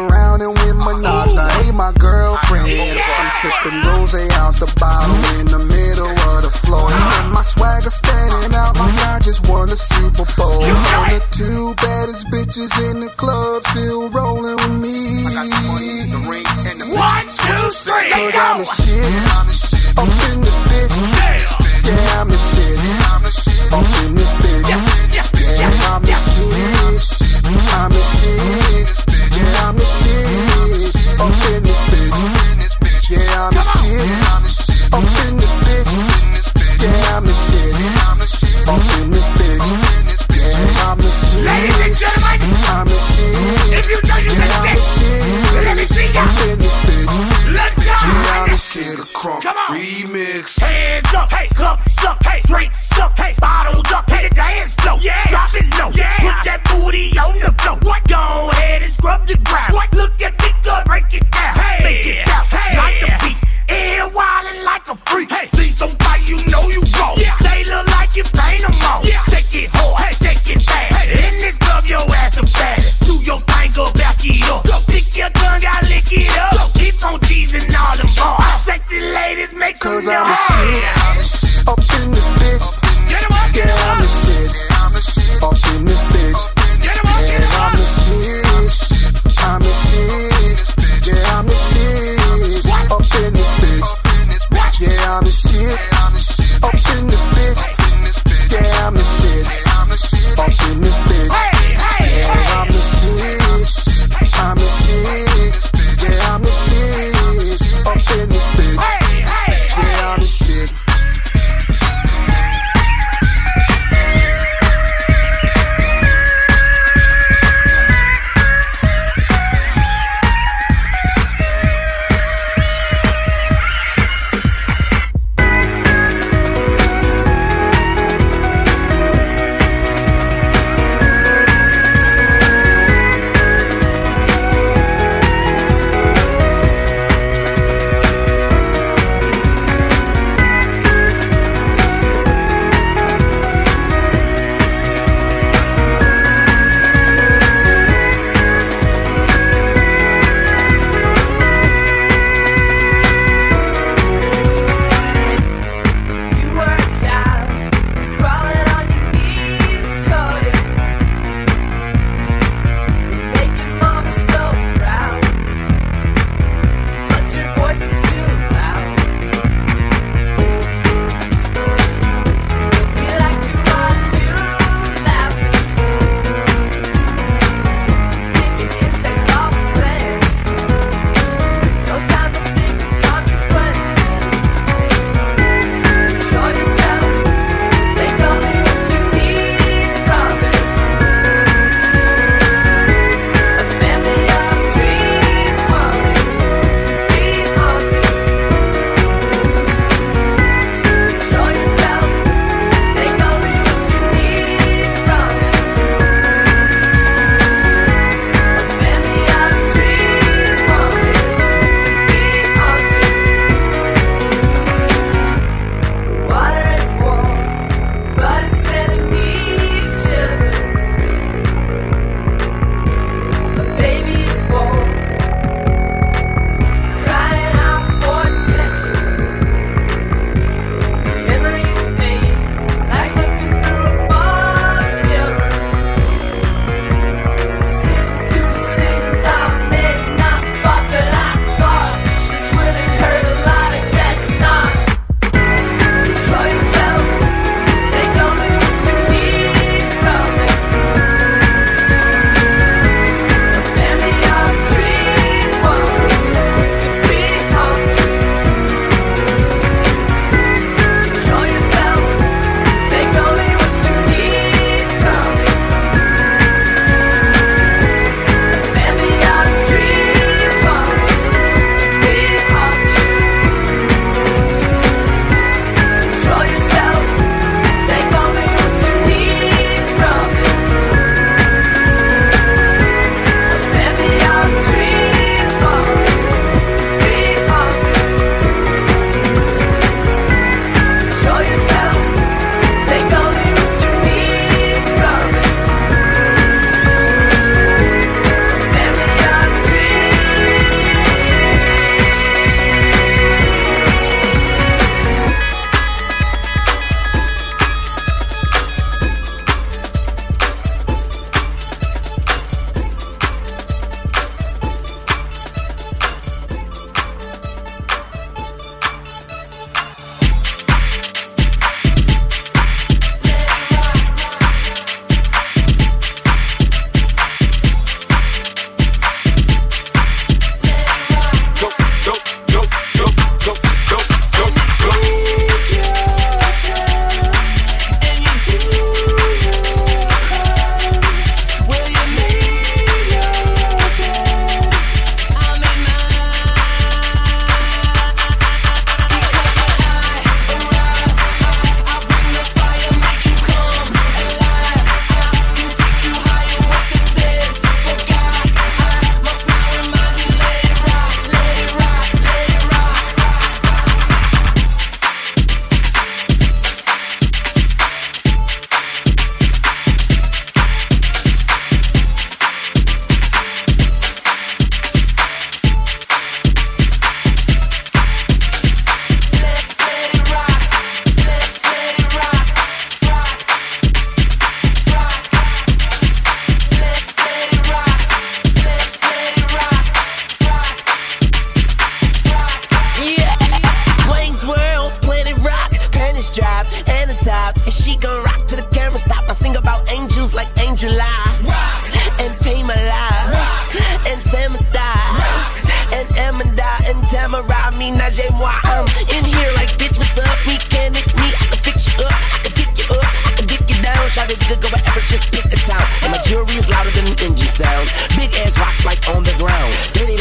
I'm 408.67 408.87
in 409.15 409.25
here 409.25 409.53
like 409.55 409.71
bitch, 409.79 409.99
what's 409.99 410.19
up? 410.19 410.39
Mechanic 410.47 411.07
me, 411.15 411.31
I 411.31 411.45
can 411.51 411.59
fix 411.59 411.87
you 411.87 412.03
up, 412.03 412.13
I 412.13 412.39
can 412.43 412.53
get 412.53 412.71
you 412.79 412.87
up, 412.91 413.13
I 413.27 413.31
can 413.39 413.47
get 413.47 413.63
you 413.71 413.79
down. 413.83 414.03
Try 414.11 414.27
to 414.27 414.35
could 414.35 414.61
go 414.61 414.69
wherever, 414.69 415.01
just 415.07 415.31
pick 415.31 415.47
a 415.47 415.57
town. 415.63 415.87
And 416.03 416.13
my 416.13 416.19
jewelry 416.19 416.55
is 416.57 416.69
louder 416.71 416.91
than 416.91 417.07
an 417.07 417.19
engine 417.21 417.49
sound. 417.49 417.89
Big 418.17 418.35
ass 418.43 418.59
rocks 418.59 418.85
like 418.85 419.01
on 419.09 419.23
the 419.23 419.35
ground. 419.39 419.73
Dirty 419.93 420.16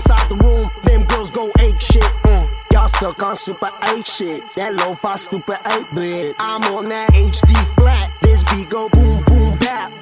inside 0.00 0.28
the 0.28 0.36
room, 0.36 0.70
them 0.84 1.04
girls 1.04 1.30
go 1.30 1.50
ape 1.58 1.80
shit. 1.80 2.02
Mm. 2.24 2.48
Y'all 2.72 2.88
stuck 2.88 3.22
on 3.22 3.36
super 3.36 3.70
ape 3.82 4.04
shit. 4.04 4.42
That 4.56 4.74
low 4.74 4.94
fi 4.94 5.16
stupid 5.16 5.58
ape 5.66 5.86
bit. 5.94 6.36
I'm 6.38 6.62
on 6.74 6.88
that 6.88 7.10
HD 7.12 7.54
flat. 7.74 8.10
This 8.22 8.42
beat 8.44 8.70
go 8.70 8.88
boom 8.88 9.22
boom 9.24 9.58
bap. 9.58 9.92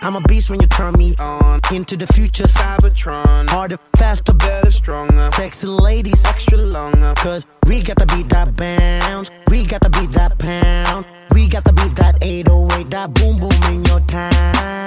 I'm 0.00 0.16
a 0.16 0.20
beast 0.20 0.50
when 0.50 0.60
you 0.60 0.68
turn 0.68 0.94
me 0.94 1.16
on. 1.16 1.60
Into 1.72 1.96
the 1.96 2.06
future, 2.08 2.44
Cybertron. 2.44 3.48
Harder, 3.48 3.78
faster, 3.96 4.32
better, 4.32 4.70
stronger. 4.70 5.30
Sexy 5.34 5.66
ladies, 5.66 6.24
extra 6.24 6.58
longer. 6.58 7.14
Cause 7.16 7.46
we 7.66 7.82
got 7.82 7.98
to 7.98 8.06
beat 8.14 8.28
that 8.28 8.54
bounce. 8.54 9.30
We 9.50 9.64
got 9.64 9.82
to 9.82 9.90
beat 9.90 10.12
that 10.12 10.38
pound. 10.38 11.06
We 11.32 11.48
got 11.48 11.64
to 11.64 11.72
beat 11.72 11.94
that 11.96 12.18
808, 12.22 12.90
that 12.90 13.14
boom 13.14 13.40
boom 13.40 13.62
in 13.72 13.84
your 13.84 14.00
time. 14.00 14.78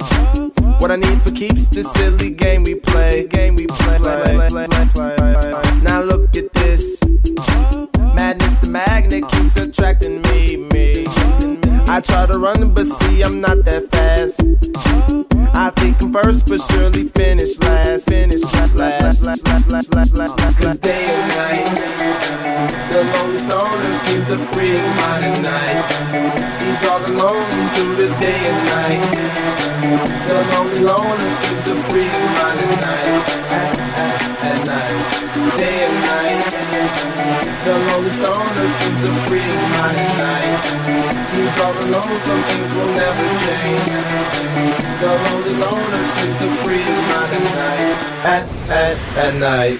Uh, 0.00 0.48
what 0.80 0.90
I 0.90 0.96
need 0.96 1.22
for 1.22 1.30
keeps 1.30 1.68
this 1.68 1.90
silly 1.92 2.30
game 2.30 2.62
we 2.62 2.74
play. 2.74 3.26
Game 3.26 3.56
we 3.56 3.66
play. 3.66 3.83
try 12.04 12.26
to 12.26 12.38
run, 12.38 12.72
but 12.74 12.86
see, 12.86 13.22
I'm 13.22 13.40
not 13.40 13.64
that 13.64 13.90
fast. 13.90 14.40
I 15.54 15.70
think 15.70 16.00
I'm 16.02 16.12
first, 16.12 16.46
but 16.48 16.60
surely 16.60 17.08
finish 17.08 17.58
last. 17.60 18.08
Finish 18.08 18.42
last, 18.42 18.76
last, 18.76 19.24
last, 19.24 19.24
last, 19.24 19.46
last, 19.46 19.70
last, 19.94 19.94
last, 19.94 20.38
last. 20.38 20.58
Cause 20.60 20.78
day 20.80 21.04
and 21.06 21.28
night, 21.38 21.74
the 22.92 23.02
lonely 23.12 23.38
stoner 23.38 23.94
seems 23.94 24.26
to 24.26 24.38
free 24.52 24.74
his 24.76 24.88
mind 25.00 25.24
at 25.24 25.38
night. 25.42 25.84
He's 26.62 26.84
all 26.88 27.04
alone 27.06 27.68
through 27.74 27.96
the 27.96 28.08
day 28.20 28.40
and 28.50 28.60
night. 28.74 29.02
The 30.28 30.38
lonely 30.52 30.80
loner 30.80 31.30
seems 31.30 31.62
to 31.68 31.74
free 31.88 32.08
his 32.08 32.28
mind 32.38 32.60
at 32.60 32.74
night. 32.84 33.12
At, 33.54 33.72
at, 34.04 34.20
at 34.50 34.60
night, 34.66 35.58
day 35.58 35.78
and 35.86 35.96
night. 36.10 36.54
The 37.64 37.74
lonely 37.88 38.10
stoner 38.10 38.68
seems 38.68 38.98
to 39.04 39.10
free 39.26 39.40
his 39.40 39.64
mind 39.78 39.96
at 39.96 40.18
night. 40.18 41.23
Cause 41.54 41.62
all 41.62 41.72
the 41.72 41.86
lonesome 41.86 42.42
things 42.42 42.70
will 42.74 42.92
never 42.94 43.26
change. 43.46 43.86
The 44.98 45.06
lonely 45.06 45.54
loner 45.54 46.04
sleep 46.04 46.34
to 46.38 46.48
free 46.64 46.82
his 46.82 47.02
mind 47.08 47.30
at 47.30 47.42
night. 47.54 47.94
At, 48.26 48.42
at, 48.70 48.96
at 49.16 49.34
night. 49.38 49.78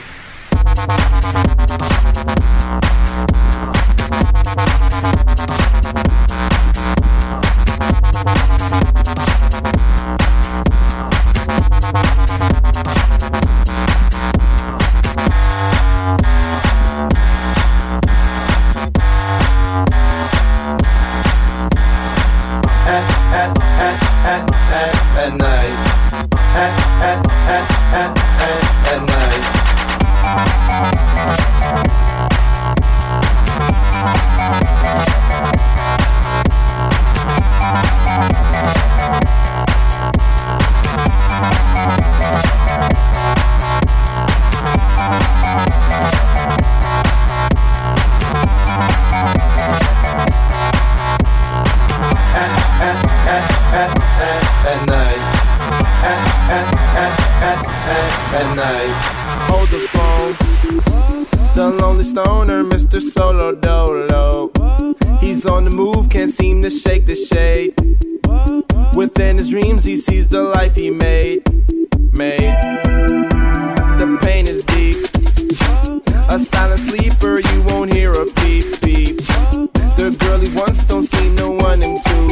to 81.85 82.23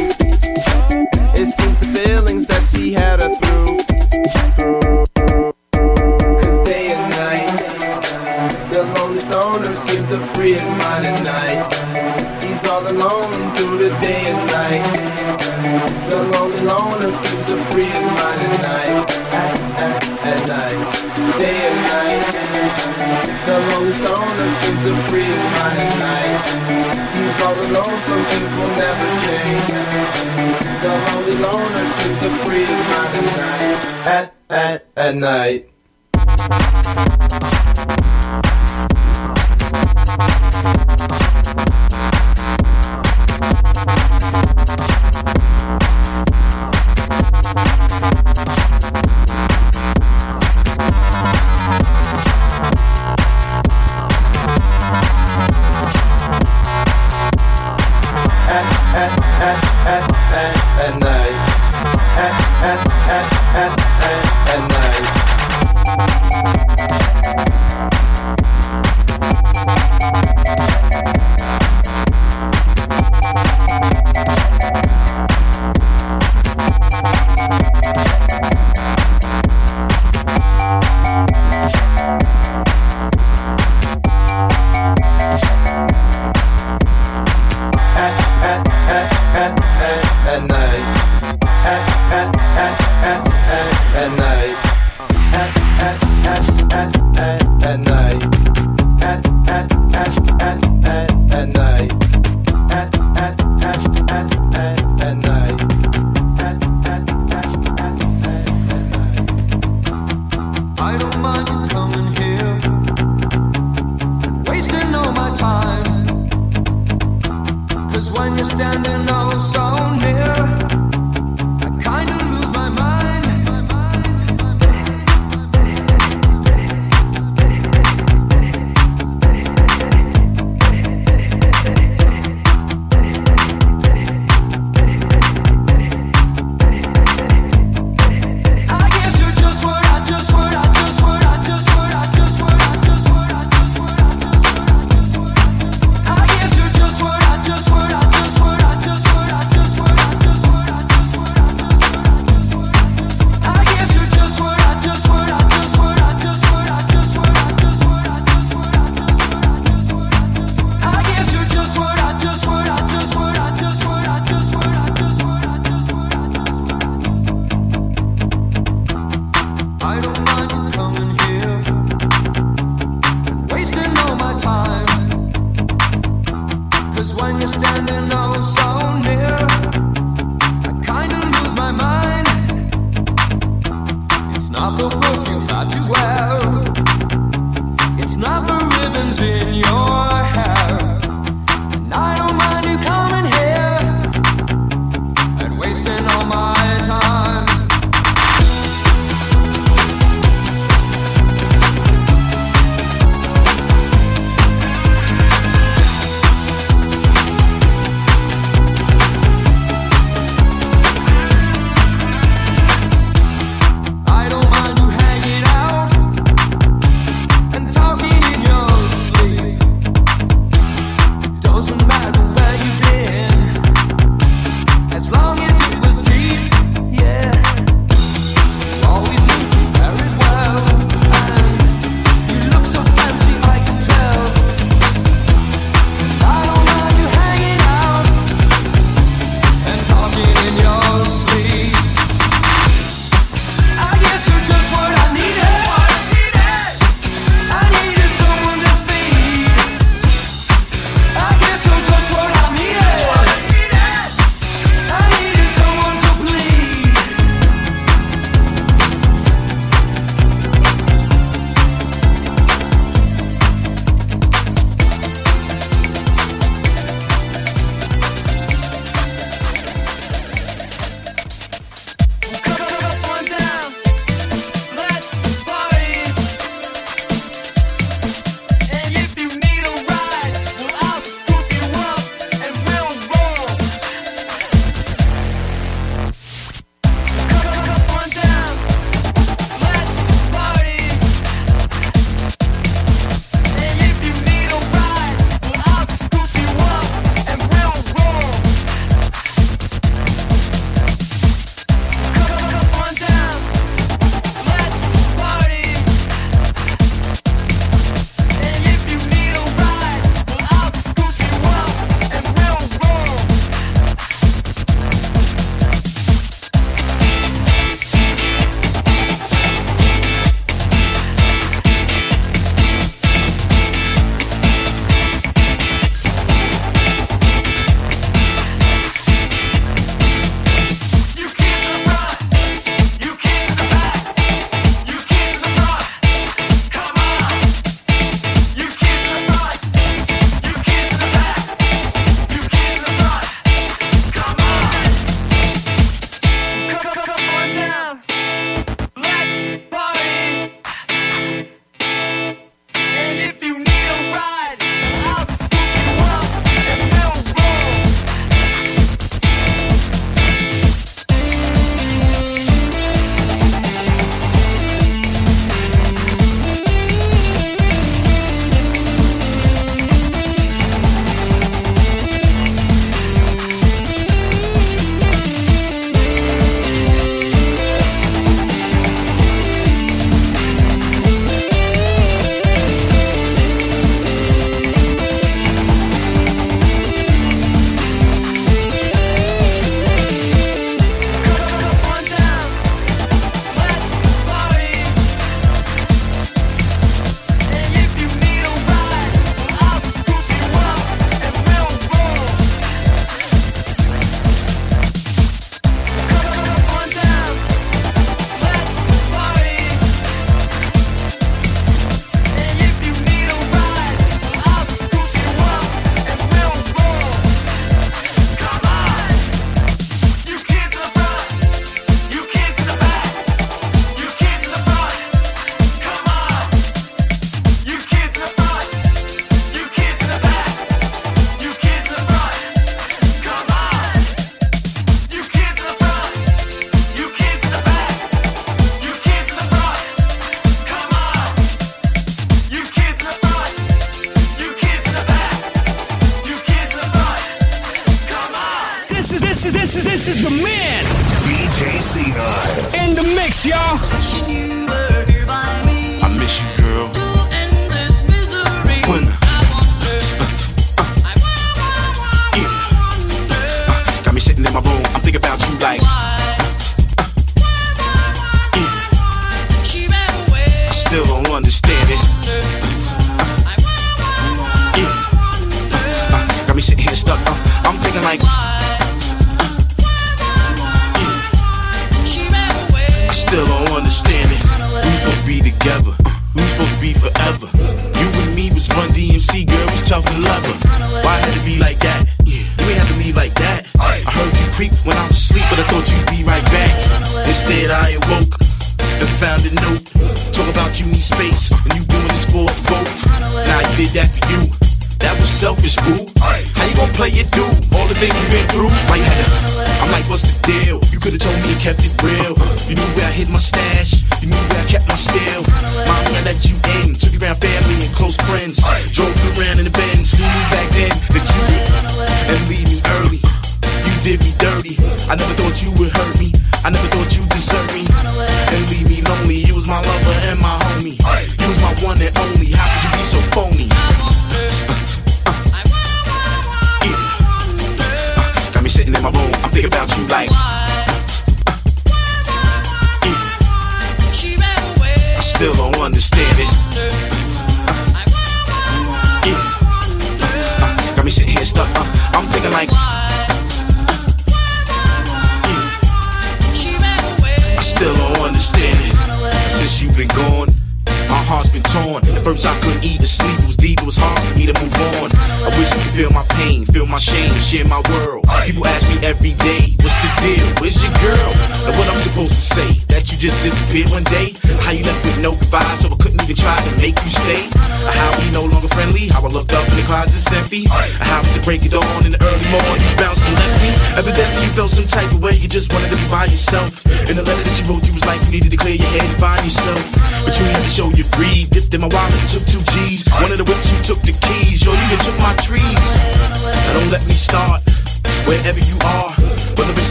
night. 35.23 35.72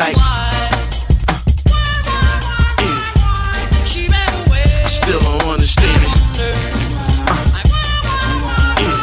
like. 0.00 0.16
I 0.16 0.22
still 4.88 5.20
don't 5.20 5.42
understand 5.44 6.02
it. 6.02 6.10
Uh, 6.40 6.54
mm, 8.80 8.96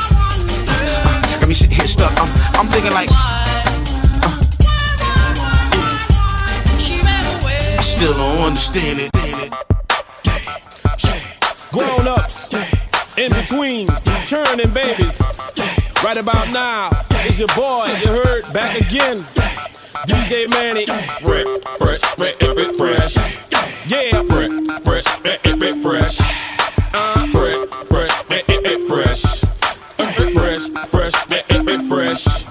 uh. 0.68 1.40
Got 1.40 1.48
me 1.48 1.54
sitting 1.54 1.76
here 1.78 1.88
stuck. 1.88 2.12
I'm, 2.58 2.66
thinking 2.68 2.94
like. 2.94 3.10
I 7.80 7.82
still 7.82 8.14
don't 8.14 8.42
understand 8.42 9.00
it. 9.02 9.12
Grown 11.72 12.08
ups, 12.08 12.50
in 13.18 13.30
between, 13.32 13.88
churning 14.26 14.72
babies. 14.74 15.22
Right 16.08 16.16
about 16.16 16.50
now, 16.54 16.90
it's 17.28 17.38
your 17.38 17.50
boy, 17.50 17.88
you 18.02 18.08
heard, 18.08 18.44
back 18.54 18.80
again. 18.80 19.26
DJ 20.08 20.50
Manny. 20.50 20.86
Fresh, 20.86 21.46
fresh, 21.78 22.00
fresh, 22.16 22.36
fresh, 22.38 22.78
fresh. 22.78 23.92
Yeah. 23.92 24.24
Fresh, 24.24 24.52
fresh, 24.86 25.06
uh-huh. 25.06 25.58
fresh, 25.60 25.82
fresh. 25.82 26.20
Uh, 26.94 27.28
fresh, 27.28 27.60
fresh, 27.90 28.12
fresh, 28.24 29.22
fresh, 30.32 30.64
fresh, 30.88 31.14
fresh, 31.28 31.88
fresh. 31.90 32.46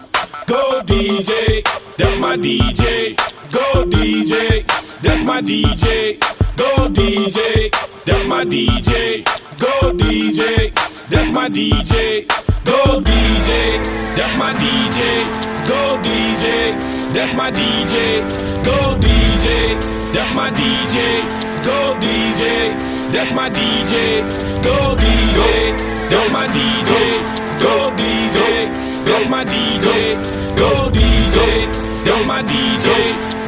Go 0.45 0.83
DJ, 0.83 1.65
that's 1.97 2.19
my 2.19 2.37
DJ. 2.37 3.17
Go 3.53 3.87
DJ, 3.87 4.67
that's 5.01 5.23
my 5.23 5.41
DJ. 5.41 6.21
Go 6.59 6.89
DJ, 6.89 7.73
that's 8.05 8.27
my 8.27 8.45
DJ. 8.45 9.25
Go 9.59 9.93
DJ, 9.95 11.09
that's 11.09 11.31
my 11.31 11.49
DJ 11.49 12.46
my 14.47 14.55
DJ, 14.55 15.27
go 15.67 15.99
DJ, 16.07 16.79
that's 17.13 17.35
my 17.35 17.51
DJ, 17.51 18.23
go 18.63 18.95
DJ, 18.95 19.75
that's 20.13 20.33
my 20.35 20.51
DJ, 20.53 21.27
go 21.67 21.99
DJ, 21.99 22.71
that's 23.11 23.33
my 23.33 23.51
DJ, 23.51 24.23
go 24.63 24.95
DJ, 25.03 25.75
that's 26.11 26.31
my 26.31 26.47
DJ, 26.47 26.93
go 27.61 27.91
DJ, 27.99 28.71
that's 29.05 29.29
my 29.29 29.45
DJ, 29.45 30.15
go 30.57 30.91
DJ, 30.95 31.67
that's 32.05 32.25
my 32.25 32.41
DJ, 32.45 32.87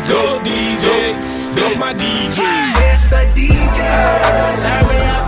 go 0.08 0.40
DJ, 0.42 1.14
that's 1.54 1.76
my 1.78 1.94
DJ. 1.94 2.38
It's 2.90 3.06
the 3.06 3.22
DJ, 3.36 3.78
turn 4.64 4.88
me 4.88 5.06
up. 5.06 5.27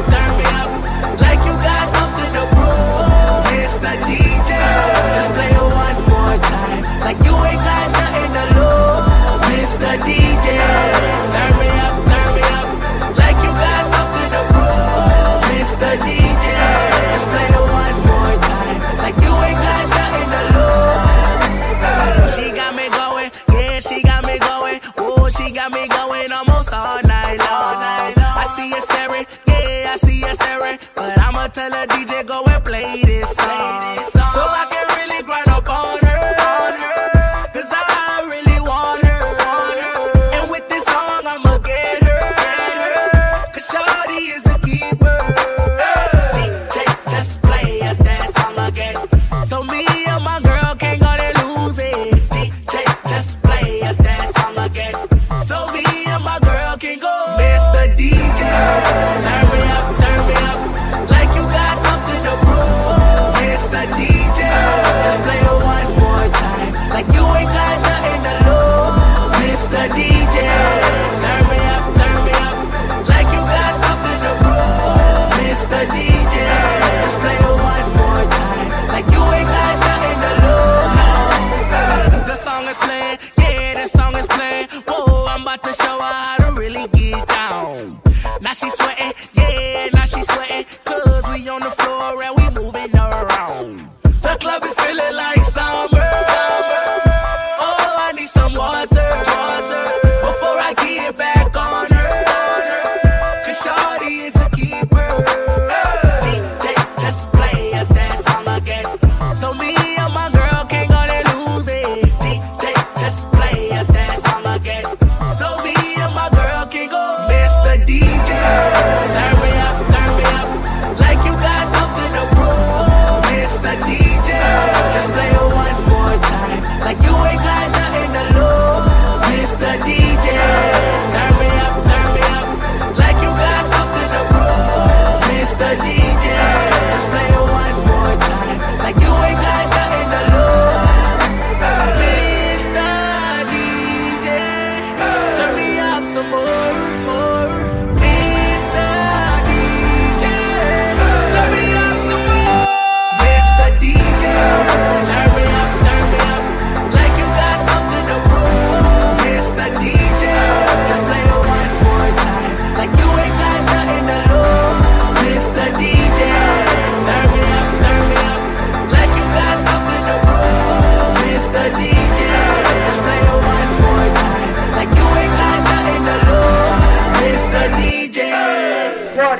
See 30.01 30.25
a 30.25 30.33
staring. 30.33 30.79
But 30.95 31.19
I'ma 31.19 31.49
tell 31.49 31.73
a 31.75 31.87
DJ 31.87 32.27
go 32.27 32.50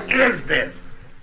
What 0.01 0.19
is 0.19 0.41
this? 0.47 0.75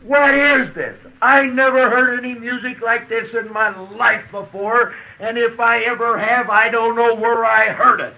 What 0.03 0.36
is 0.36 0.73
this? 0.75 0.97
I 1.21 1.47
never 1.47 1.89
heard 1.89 2.19
any 2.19 2.36
music 2.36 2.80
like 2.82 3.09
this 3.09 3.34
in 3.34 3.51
my 3.51 3.75
life 3.95 4.23
before, 4.32 4.93
and 5.19 5.36
if 5.38 5.59
I 5.59 5.80
ever 5.80 6.17
have, 6.17 6.51
I 6.51 6.69
don't 6.69 6.95
know 6.95 7.15
where 7.15 7.43
I 7.43 7.69
heard 7.69 7.99
it. 7.99 8.13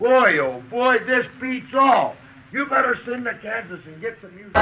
Boy, 0.00 0.38
oh 0.38 0.62
boy, 0.68 0.98
this 1.06 1.26
beats 1.40 1.72
all. 1.74 2.16
You 2.50 2.66
better 2.66 2.98
send 3.04 3.24
to 3.24 3.34
Kansas 3.38 3.80
and 3.86 4.00
get 4.00 4.18
some 4.20 4.34
music. 4.34 4.54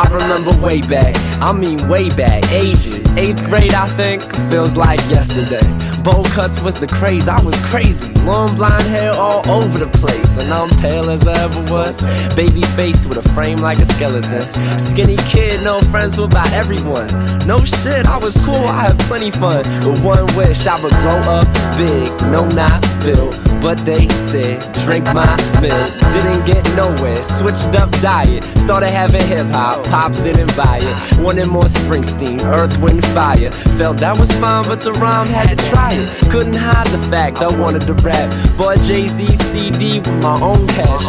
I 0.00 0.08
remember 0.14 0.56
way 0.64 0.80
back, 0.80 1.14
I 1.42 1.52
mean 1.52 1.86
way 1.86 2.08
back, 2.08 2.50
ages. 2.52 3.06
Eighth 3.18 3.44
grade, 3.44 3.74
I 3.74 3.86
think, 3.86 4.22
feels 4.50 4.74
like 4.74 4.98
yesterday. 5.10 5.89
Bowl 6.02 6.24
cuts 6.24 6.60
was 6.62 6.80
the 6.80 6.86
craze, 6.86 7.28
I 7.28 7.40
was 7.42 7.58
crazy. 7.66 8.12
Long 8.24 8.54
blonde 8.54 8.84
hair 8.84 9.12
all 9.12 9.48
over 9.50 9.78
the 9.78 9.88
place, 9.98 10.38
and 10.38 10.52
I'm 10.52 10.70
pale 10.80 11.10
as 11.10 11.26
I 11.28 11.32
ever 11.44 11.54
was. 11.70 12.00
Baby 12.34 12.62
face 12.62 13.06
with 13.06 13.18
a 13.18 13.28
frame 13.34 13.58
like 13.58 13.78
a 13.78 13.84
skeleton. 13.84 14.42
Skinny 14.78 15.16
kid, 15.28 15.62
no 15.62 15.80
friends 15.90 16.18
with 16.18 16.32
about 16.32 16.50
everyone. 16.52 17.08
No 17.46 17.58
shit, 17.64 18.06
I 18.06 18.16
was 18.16 18.36
cool, 18.44 18.66
I 18.66 18.88
had 18.88 18.98
plenty 19.00 19.30
fun. 19.30 19.62
But 19.82 19.98
one 20.00 20.26
wish, 20.36 20.66
I 20.66 20.80
would 20.82 20.92
grow 21.02 21.20
up 21.38 21.46
big. 21.76 22.08
No, 22.30 22.48
not 22.48 22.80
Bill, 23.04 23.30
but 23.60 23.78
they 23.84 24.08
said, 24.08 24.60
drink 24.84 25.04
my 25.06 25.36
milk. 25.60 25.90
Didn't 26.12 26.44
get 26.46 26.64
nowhere, 26.76 27.22
switched 27.22 27.74
up 27.74 27.90
diet. 28.00 28.44
Started 28.58 28.90
having 28.90 29.26
hip 29.26 29.48
hop, 29.48 29.84
pops 29.84 30.20
didn't 30.20 30.54
buy 30.56 30.78
it. 30.82 31.20
Wanted 31.20 31.46
more 31.48 31.64
Springsteen, 31.64 32.40
Earth, 32.42 32.78
Wind, 32.78 33.04
Fire. 33.08 33.50
Felt 33.78 33.98
that 33.98 34.18
was 34.18 34.30
fine, 34.32 34.64
but 34.64 34.80
the 34.80 34.92
rhyme 34.92 35.26
had 35.26 35.58
to 35.58 35.64
try 35.70 35.89
Couldn't 36.30 36.54
hide 36.54 36.86
the 36.88 36.98
fact 37.08 37.38
I 37.38 37.48
wanted 37.56 37.82
to 37.82 37.94
rap. 37.94 38.30
Bought 38.56 38.80
Jay 38.82 39.06
Z 39.06 39.26
CD 39.36 39.98
with 39.98 40.22
my 40.22 40.40
own 40.40 40.66
cash. 40.68 41.04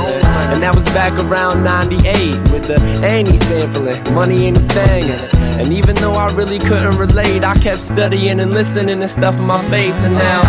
And 0.52 0.62
that 0.64 0.74
was 0.76 0.86
back 0.88 1.14
around 1.24 1.64
98 1.64 2.52
with 2.52 2.66
the 2.66 2.80
Annie 3.04 3.38
sampling, 3.38 4.14
money 4.14 4.48
ain't 4.48 4.58
a 4.58 4.62
thing. 4.62 5.04
And 5.60 5.72
even 5.72 5.96
though 5.96 6.14
I 6.14 6.34
really 6.34 6.60
couldn't 6.60 6.98
relate, 6.98 7.44
I 7.44 7.56
kept 7.58 7.82
studying 7.82 8.40
and 8.40 8.52
listening 8.52 9.02
and 9.02 9.10
stuff 9.10 9.38
in 9.38 9.46
my 9.46 9.62
face. 9.70 10.04
And 10.04 10.16
now. 10.16 10.42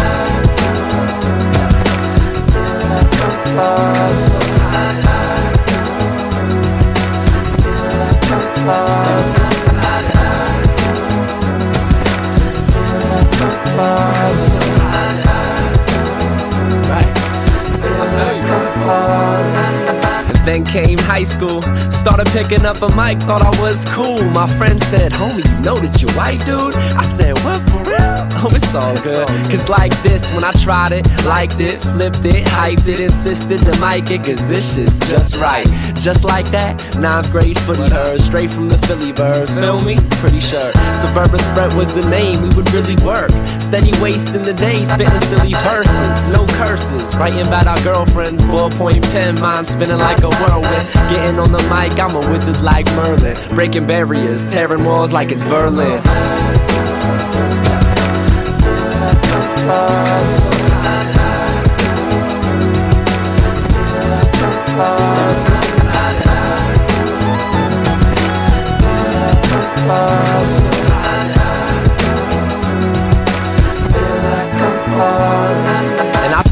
Then 20.45 20.65
came 20.67 20.99
high 20.99 21.23
school, 21.23 21.63
started 21.91 22.27
picking 22.29 22.67
up 22.67 22.83
a 22.83 22.89
mic, 22.89 23.19
thought 23.21 23.43
I 23.43 23.63
was 23.63 23.87
cool. 23.87 24.23
My 24.31 24.47
friend 24.59 24.83
said, 24.83 25.13
Homie, 25.13 25.45
you 25.45 25.65
know 25.65 25.77
that 25.77 26.03
you're 26.03 26.13
white, 26.13 26.45
dude? 26.45 26.75
I 26.75 27.03
said, 27.03 27.39
What 27.45 27.61
for 27.71 27.91
real? 27.91 28.02
Oh, 28.35 28.51
it's 28.53 28.75
all 28.75 28.95
good. 29.03 29.29
Cause 29.51 29.69
like 29.69 29.93
this, 30.03 30.33
when 30.33 30.45
I 30.45 30.53
tried 30.53 30.93
it, 30.93 31.07
liked 31.25 31.61
it, 31.61 31.81
flipped 31.81 32.25
it, 32.25 32.45
hyped 32.45 32.89
it, 32.89 33.01
insisted 33.01 33.61
to 33.61 33.79
mic 33.81 34.11
it, 34.11 34.25
cause 34.25 34.49
this 34.49 34.75
shit's 34.75 34.99
just 34.99 35.37
right. 35.37 35.67
Just 35.95 36.25
like 36.25 36.47
that, 36.51 36.75
ninth 36.99 37.31
grade 37.31 37.59
footy 37.61 37.89
heard, 37.89 38.21
straight 38.21 38.51
from 38.51 38.67
the 38.67 38.79
Philly 38.79 39.13
birds. 39.13 39.57
Feel 39.59 39.81
me? 39.81 39.97
Pretty 40.23 40.41
sure. 40.41 40.73
Suburban 40.97 41.39
Threat 41.55 41.75
was 41.75 41.93
the 41.95 42.09
name, 42.09 42.43
we 42.43 42.49
would 42.57 42.71
really 42.73 42.97
work. 43.05 43.31
Steady 43.61 43.93
wasting 44.01 44.43
the 44.43 44.55
day, 44.55 44.83
spitting 44.83 45.21
silly 45.21 45.55
verses, 45.55 46.29
no 46.29 46.47
curses. 46.59 47.15
Writing 47.17 47.47
about 47.47 47.67
our 47.67 47.81
girlfriends, 47.83 48.43
ballpoint 48.43 49.03
pen, 49.13 49.41
mind 49.41 49.67
spinning 49.67 49.99
like 49.99 50.23
a 50.23 50.31
whirlwind. 50.31 50.89
Getting 51.11 51.39
on 51.39 51.53
the 51.53 51.63
mic, 51.71 51.99
I'm 51.99 52.17
a 52.17 52.31
wizard 52.31 52.61
like 52.63 52.87
Merlin. 52.97 53.37
Breaking 53.55 53.87
barriers, 53.87 54.51
tearing 54.53 54.85
walls 54.85 55.13
like 55.13 55.31
it's 55.31 55.45
Berlin. 55.45 56.03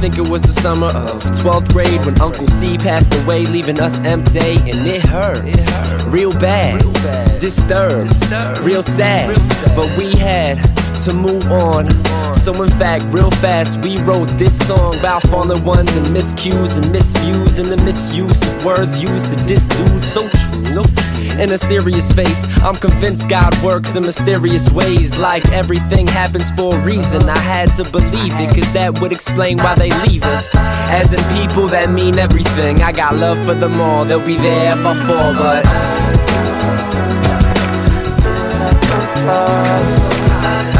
Think 0.01 0.17
it 0.17 0.31
was 0.31 0.41
the 0.41 0.53
summer 0.53 0.87
of 0.87 1.23
12th 1.23 1.73
grade 1.75 2.05
when 2.07 2.19
Uncle 2.23 2.47
C 2.47 2.79
passed 2.79 3.15
away, 3.23 3.45
leaving 3.45 3.79
us 3.81 4.01
empty, 4.03 4.57
and 4.57 4.87
it 4.87 5.03
hurt. 5.03 5.45
Real 6.07 6.33
bad, 6.33 6.81
disturbed, 7.39 8.11
real 8.65 8.83
sad. 8.83 9.37
But 9.77 9.95
we 9.99 10.17
had 10.17 10.80
to 11.05 11.15
move 11.15 11.51
on. 11.51 11.89
So, 12.35 12.63
in 12.63 12.71
fact, 12.71 13.05
real 13.13 13.31
fast, 13.31 13.81
we 13.83 13.99
wrote 13.99 14.29
this 14.39 14.57
song 14.67 14.99
about 14.99 15.23
fallen 15.23 15.65
ones 15.65 15.97
and 15.97 16.07
miscues 16.09 16.77
and 16.77 16.87
misviews 16.95 17.59
and 17.59 17.69
the 17.71 17.83
misuse 17.85 18.43
of 18.43 18.65
words 18.65 19.03
used 19.03 19.31
to 19.31 19.45
diss 19.47 19.67
dudes. 19.67 20.13
So 20.13 20.29
true. 20.29 20.85
In 21.41 21.53
a 21.53 21.59
serious 21.59 22.13
face, 22.13 22.45
I'm 22.61 22.77
convinced 22.77 23.31
God 23.31 23.57
works 23.63 23.97
in 23.97 24.03
mysterious 24.03 24.71
ways. 24.71 25.19
Like 25.19 25.47
everything 25.53 26.07
happens 26.07 26.51
for 26.51 26.75
a 26.75 26.79
reason. 26.85 27.29
I 27.31 27.39
had 27.39 27.73
to 27.77 27.91
believe 27.91 28.35
it, 28.39 28.55
cause 28.55 28.71
that 28.75 29.01
would 29.01 29.13
explain 29.13 29.57
why 29.57 29.75
they 29.75 29.91
leave 30.07 30.23
us. 30.25 30.51
As 30.55 31.15
in 31.15 31.21
people 31.41 31.67
that 31.69 31.91
mean 31.91 32.19
everything. 32.19 32.83
I 32.83 32.93
got 32.93 33.17
love 33.17 33.39
for 33.47 33.55
them 33.55 33.81
all, 33.81 34.05
they'll 34.05 34.27
be 34.27 34.37
there 34.37 34.73
if 34.73 34.85
I 34.85 34.95
fall, 35.07 35.35
but. 35.35 35.65
Cause 39.23 39.79
I'm 39.79 39.89
so 39.89 40.80